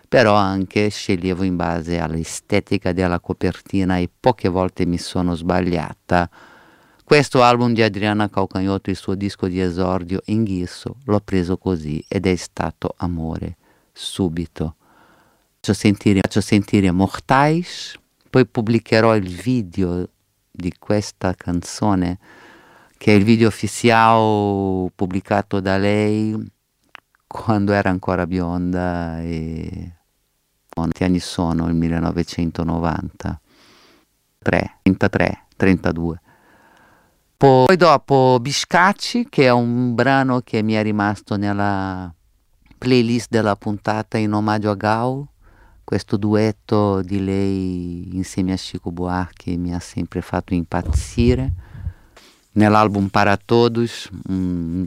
però 0.08 0.34
anche 0.34 0.88
sceglievo 0.88 1.44
in 1.44 1.54
base 1.54 2.00
all'estetica 2.00 2.92
della 2.92 3.20
copertina 3.20 3.96
e 3.98 4.10
poche 4.18 4.48
volte 4.48 4.84
mi 4.86 4.98
sono 4.98 5.36
sbagliata 5.36 6.28
questo 7.06 7.40
album 7.40 7.72
di 7.72 7.82
Adriana 7.82 8.28
Calcanhoto, 8.28 8.90
il 8.90 8.96
suo 8.96 9.14
disco 9.14 9.46
di 9.46 9.60
esordio 9.60 10.22
in 10.24 10.42
ghisso, 10.42 10.96
l'ho 11.04 11.20
preso 11.20 11.56
così 11.56 12.04
ed 12.08 12.26
è 12.26 12.34
stato 12.34 12.94
amore, 12.96 13.58
subito. 13.92 14.74
Faccio 15.54 15.72
sentire, 15.72 16.18
faccio 16.20 16.40
sentire 16.40 16.90
Mortais, 16.90 17.96
poi 18.28 18.44
pubblicherò 18.44 19.14
il 19.14 19.28
video 19.28 20.08
di 20.50 20.74
questa 20.80 21.32
canzone, 21.34 22.18
che 22.98 23.12
è 23.12 23.14
il 23.14 23.22
video 23.22 23.46
ufficiale 23.46 24.90
pubblicato 24.92 25.60
da 25.60 25.76
lei 25.76 26.34
quando 27.24 27.72
era 27.72 27.88
ancora 27.88 28.26
bionda 28.26 29.20
e 29.20 29.92
quanti 30.68 31.04
anni 31.04 31.20
sono? 31.20 31.68
Il 31.68 31.74
1990? 31.74 33.40
3, 34.42 34.78
33, 34.82 35.44
32. 35.54 36.20
Poi 37.38 37.76
dopo 37.76 38.38
Biscacci, 38.40 39.26
che 39.28 39.44
è 39.44 39.50
un 39.50 39.94
brano 39.94 40.40
che 40.40 40.62
mi 40.62 40.72
è 40.72 40.82
rimasto 40.82 41.36
nella 41.36 42.10
playlist 42.78 43.28
della 43.28 43.56
puntata 43.56 44.16
in 44.16 44.32
omaggio 44.32 44.70
a 44.70 44.74
Gau, 44.74 45.26
questo 45.84 46.16
duetto 46.16 47.02
di 47.02 47.22
lei 47.22 48.08
insieme 48.16 48.54
a 48.54 48.56
Chico 48.56 48.90
Buarque 48.90 49.54
mi 49.56 49.74
ha 49.74 49.80
sempre 49.80 50.22
fatto 50.22 50.54
impazzire. 50.54 51.52
Nell'album 52.52 53.08
Para 53.08 53.36
Todos, 53.36 54.08
un 54.28 54.86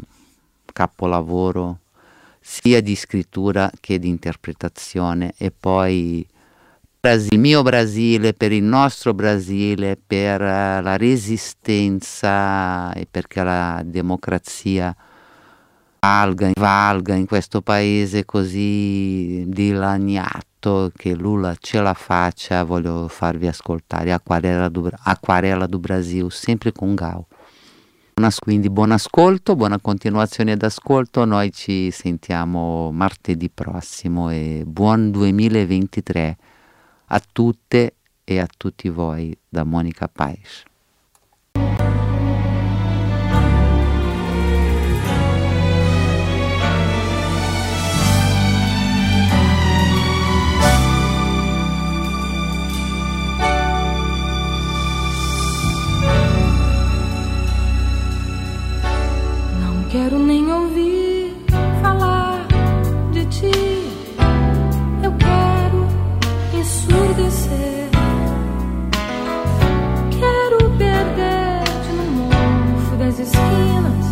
capolavoro 0.73 1.81
sia 2.39 2.81
di 2.81 2.95
scrittura 2.95 3.69
che 3.79 3.99
di 3.99 4.07
interpretazione 4.07 5.35
e 5.37 5.51
poi 5.51 6.27
il 7.01 7.39
mio 7.39 7.61
Brasile, 7.61 8.33
per 8.33 8.51
il 8.51 8.63
nostro 8.63 9.13
Brasile, 9.13 9.95
per 9.95 10.41
eh, 10.41 10.81
la 10.81 10.97
resistenza 10.97 12.91
e 12.91 13.07
perché 13.09 13.41
la 13.41 13.81
democrazia 13.85 14.93
valga, 16.01 16.51
valga 16.55 17.13
in 17.13 17.25
questo 17.25 17.61
paese 17.61 18.25
così 18.25 19.45
dilaniato 19.47 20.91
che 20.93 21.15
Lula 21.15 21.55
ce 21.57 21.79
la 21.79 21.93
faccia, 21.93 22.65
voglio 22.65 23.07
farvi 23.07 23.47
ascoltare 23.47 24.11
Acquarela 24.11 24.67
do, 24.67 24.89
Acquarela 25.03 25.67
do 25.67 25.79
Brasil, 25.79 26.29
sempre 26.29 26.73
con 26.73 26.95
Gal. 26.95 27.23
Quindi 28.39 28.69
buon 28.69 28.91
ascolto, 28.91 29.55
buona 29.55 29.79
continuazione 29.79 30.57
d'ascolto, 30.57 31.23
noi 31.23 31.53
ci 31.53 31.91
sentiamo 31.91 32.91
martedì 32.91 33.49
prossimo 33.49 34.29
e 34.29 34.63
buon 34.67 35.11
2023 35.11 36.37
a 37.11 37.19
tutte 37.19 37.95
e 38.23 38.39
a 38.39 38.47
tutti 38.47 38.89
voi 38.89 39.35
da 39.49 39.63
Monica 39.63 40.07
Paes. 40.07 40.63
Não 59.59 59.83
quero 59.89 60.19
nem 60.19 60.51
ouvir 60.51 60.68
is 73.19 73.31
heal 73.33 73.85
us. 73.85 74.08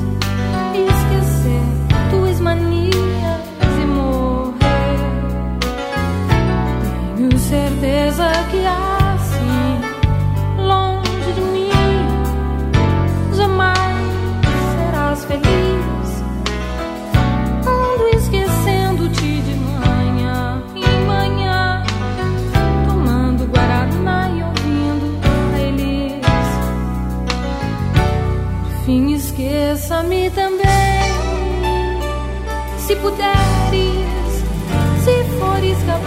fim 28.87 29.11
esqueça-me 29.11 30.29
também. 30.29 30.65
Se 32.77 32.95
puderes, 32.95 34.33
se 35.03 35.23
fores 35.37 35.77
capaz. 35.83 36.06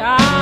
God. 0.00 0.39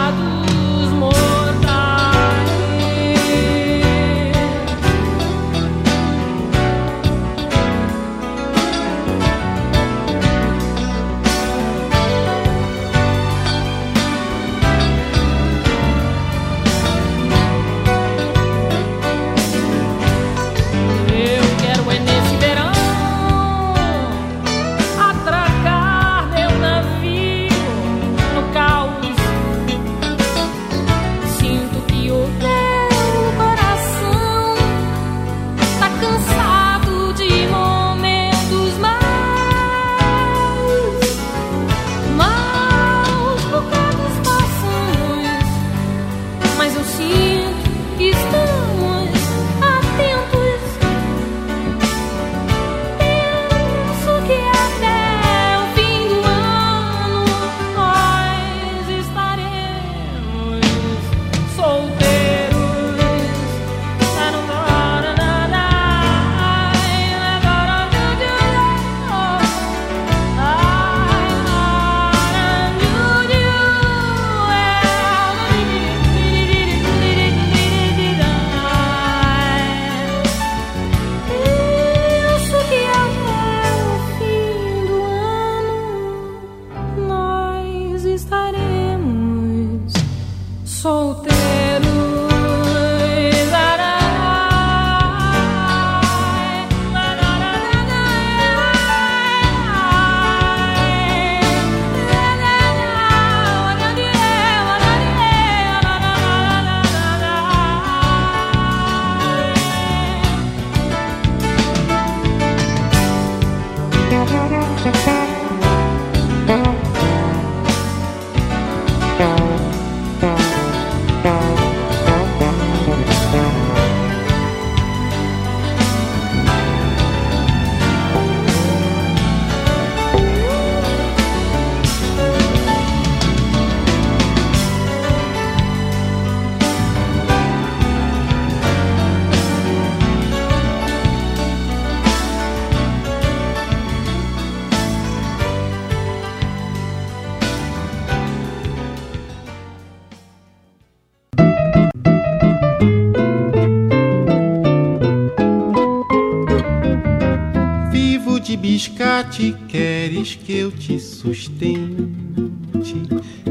te 159.39 159.53
queres 159.69 160.35
que 160.35 160.59
eu 160.59 160.73
te 160.73 160.99
sustente? 160.99 162.13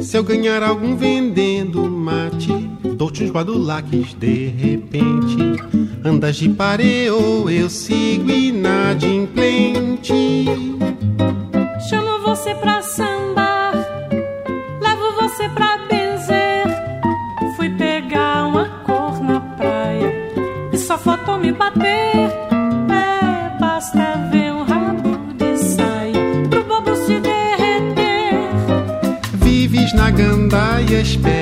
Se 0.01 0.17
eu 0.17 0.23
ganhar 0.23 0.61
algum 0.61 0.97
vendendo 0.97 1.89
mate, 1.89 2.51
dou-te 2.97 3.23
uns 3.23 3.31
badulaques 3.31 4.13
de 4.15 4.47
repente. 4.47 5.37
Andas 6.03 6.35
de 6.35 6.49
pareo, 6.49 7.49
eu 7.49 7.69
sigo 7.69 8.29
inadimplente. 8.29 10.13
Chamo 11.89 12.21
você 12.21 12.53
pra 12.55 12.81
sambar, 12.81 13.73
levo 14.81 15.21
você 15.21 15.47
pra 15.47 15.77
benzer. 15.87 16.67
Fui 17.55 17.69
pegar 17.69 18.45
uma 18.45 18.67
cor 18.83 19.23
na 19.23 19.39
praia 19.39 20.13
e 20.73 20.77
só 20.77 20.97
faltou 20.97 21.39
me 21.39 21.53
bater. 21.53 22.46
ich. 31.01 31.36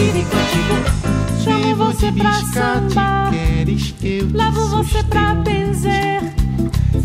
De 0.00 0.12
siricotico. 0.12 1.44
Chamo 1.44 1.76
você 1.76 2.12
pra 2.12 2.32
sambar. 2.32 3.30
Queres 3.30 3.92
que 3.92 4.18
eu 4.18 4.28
te 4.28 4.36
Levo 4.36 4.68
você 4.68 5.02
pra 5.04 5.34
benzer. 5.34 6.22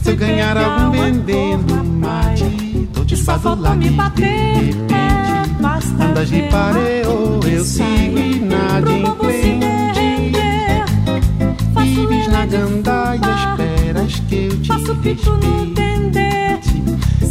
Se 0.02 0.12
eu 0.12 0.18
ganhar 0.18 0.58
algum 0.58 0.92
vendendo 0.92 1.84
mate, 1.84 2.88
tô 2.94 3.04
te 3.04 3.18
Só 3.18 3.34
fazendo 3.34 3.44
faltou 3.44 3.64
lá 3.64 3.76
me 3.76 3.90
de 3.90 3.96
bater. 3.96 4.26
É, 4.26 5.62
basta 5.62 6.04
Andas 6.04 6.30
de 6.30 6.42
pareo, 6.44 7.40
eu 7.44 7.64
sigo 7.64 8.18
inadimplente. 8.18 9.60
derreter. 9.94 10.86
Faço 11.74 11.88
Vives 11.88 12.28
na 12.28 12.46
de 12.46 12.58
gandaia, 12.58 13.20
esperas 13.20 14.20
que 14.30 14.36
eu 14.36 14.62
te 14.62 14.68
Faço 14.68 14.96
pico 14.98 15.32
no 15.32 15.66
dendê. 15.74 16.60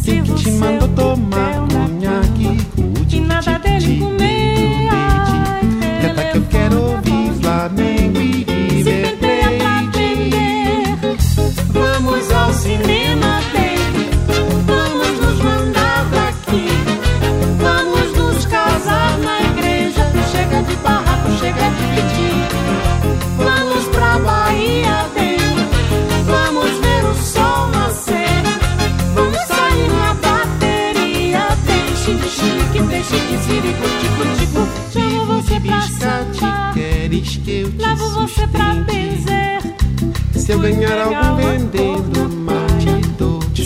Se 0.02 0.20
que 0.20 0.34
te 0.34 0.50
tomar 0.94 1.54
é 1.54 1.60
o 1.60 1.66
meu 1.66 1.84
conhaque? 2.04 3.14
E 3.14 3.20
nada 3.20 3.58
dele 3.60 3.73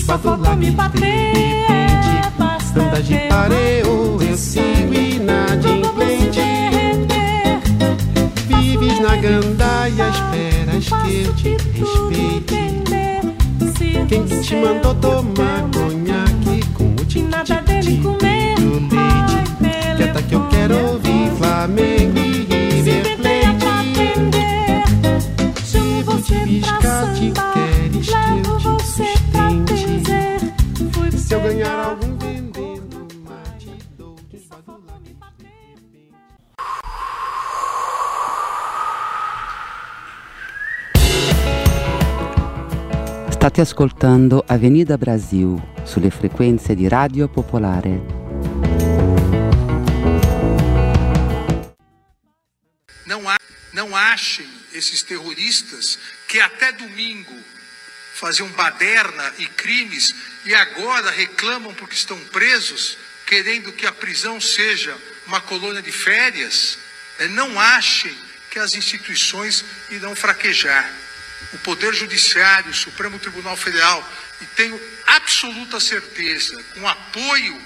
Só 0.09 0.19
faltou 0.19 0.57
me 0.57 0.71
de 0.71 0.71
bater. 0.71 1.03
repente. 1.03 2.81
Andas 2.81 3.07
de 3.07 3.13
ver. 3.13 3.29
pareo, 3.29 4.19
eu 4.23 4.37
sigo 4.39 4.95
inadimplente. 4.95 6.41
Vives 8.47 9.01
na 9.01 9.17
gandaia, 9.17 10.09
esperas 10.09 10.89
que 10.89 11.25
eu 11.25 11.35
te 11.35 11.51
respeite. 11.79 12.57
Quem 14.09 14.25
que 14.25 14.41
te 14.41 14.57
mandou 14.57 14.95
tomar 14.95 15.69
conhaque 15.75 16.67
com 16.73 16.85
o 16.85 17.07
E 17.15 17.23
nada 17.25 17.61
dele 17.61 18.01
comer. 18.01 18.55
leite? 18.59 19.95
Quieta 19.95 20.23
que 20.23 20.35
eu 20.35 20.49
quero 20.49 20.75
ouvir 20.93 21.31
Flamengo 21.37 22.18
State 43.59 43.61
ascoltando 43.61 44.45
Avenida 44.47 44.97
Brasil 44.97 45.61
sulle 45.85 46.11
frequenze 46.11 46.77
di 46.77 46.87
Radio 46.87 47.29
Popolare. 47.29 48.01
Não, 53.05 53.29
a- 53.29 53.37
não 53.73 53.97
achem 53.97 54.47
esses 54.73 55.03
terroristas 55.03 55.99
que 56.29 56.39
até 56.41 56.71
domingo 56.73 57.35
faziam 58.15 58.49
baderna 58.51 59.33
e 59.39 59.47
crimes 59.47 60.15
e 60.45 60.55
agora 60.55 61.11
reclamam 61.11 61.75
porque 61.75 61.95
estão 61.95 62.19
presos, 62.27 62.97
querendo 63.27 63.73
que 63.73 63.87
a 63.87 63.93
prisão 63.93 64.41
seja 64.41 64.97
uma 65.27 65.41
colônia 65.41 65.83
de 65.83 65.91
férias. 65.93 66.79
Eh, 67.19 67.29
Não 67.29 67.59
achem 67.59 68.15
que 68.51 68.59
as 68.61 68.75
instituições 68.75 69.65
irão 69.91 70.15
fraquejar. 70.15 70.89
O 71.53 71.59
Poder 71.59 71.95
Judiciário, 71.95 72.71
o 72.71 72.75
Supremo 72.75 73.19
Tribunal 73.19 73.57
Federal, 73.57 74.07
e 74.41 74.47
tenho 74.47 74.81
absoluta 75.07 75.81
certeza, 75.81 76.63
com 76.75 76.87
apoio 76.87 77.61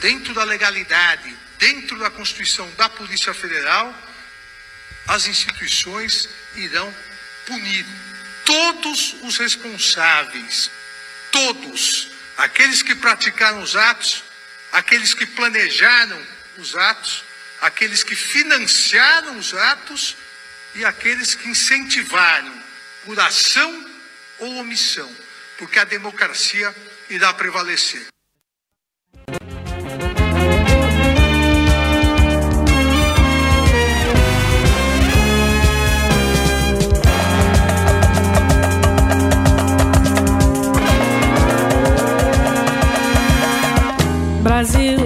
dentro 0.00 0.34
da 0.34 0.44
legalidade, 0.44 1.36
dentro 1.58 1.98
da 1.98 2.10
Constituição 2.10 2.70
da 2.72 2.88
Polícia 2.88 3.32
Federal, 3.32 3.94
as 5.06 5.26
instituições 5.26 6.28
irão 6.56 6.94
punir 7.46 7.86
todos 8.44 9.16
os 9.22 9.36
responsáveis, 9.36 10.70
todos, 11.30 12.10
aqueles 12.36 12.82
que 12.82 12.94
praticaram 12.94 13.62
os 13.62 13.76
atos, 13.76 14.22
aqueles 14.72 15.14
que 15.14 15.26
planejaram 15.26 16.20
os 16.58 16.74
atos, 16.76 17.24
aqueles 17.60 18.02
que 18.02 18.14
financiaram 18.14 19.38
os 19.38 19.54
atos 19.54 20.16
e 20.74 20.84
aqueles 20.84 21.34
que 21.34 21.48
incentivaram 21.48 22.53
por 23.04 23.18
ação 23.20 23.84
ou 24.40 24.56
omissão, 24.56 25.10
porque 25.58 25.78
a 25.78 25.84
democracia 25.84 26.74
irá 27.10 27.32
prevalecer. 27.34 28.06
Brasil, 44.42 44.98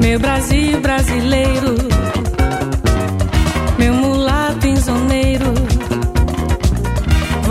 meu 0.00 0.18
Brasil 0.18 0.80
brasileiro, 0.80 1.91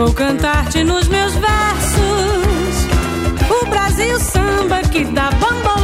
vou 0.02 0.14
cantar-te 0.14 0.84
nos 0.84 1.08
meus 1.10 1.34
versos. 1.34 2.88
O 3.50 3.66
Brasil 3.68 4.20
samba 4.20 4.82
que 4.82 5.06
dá 5.06 5.30
bamboleio, 5.30 5.81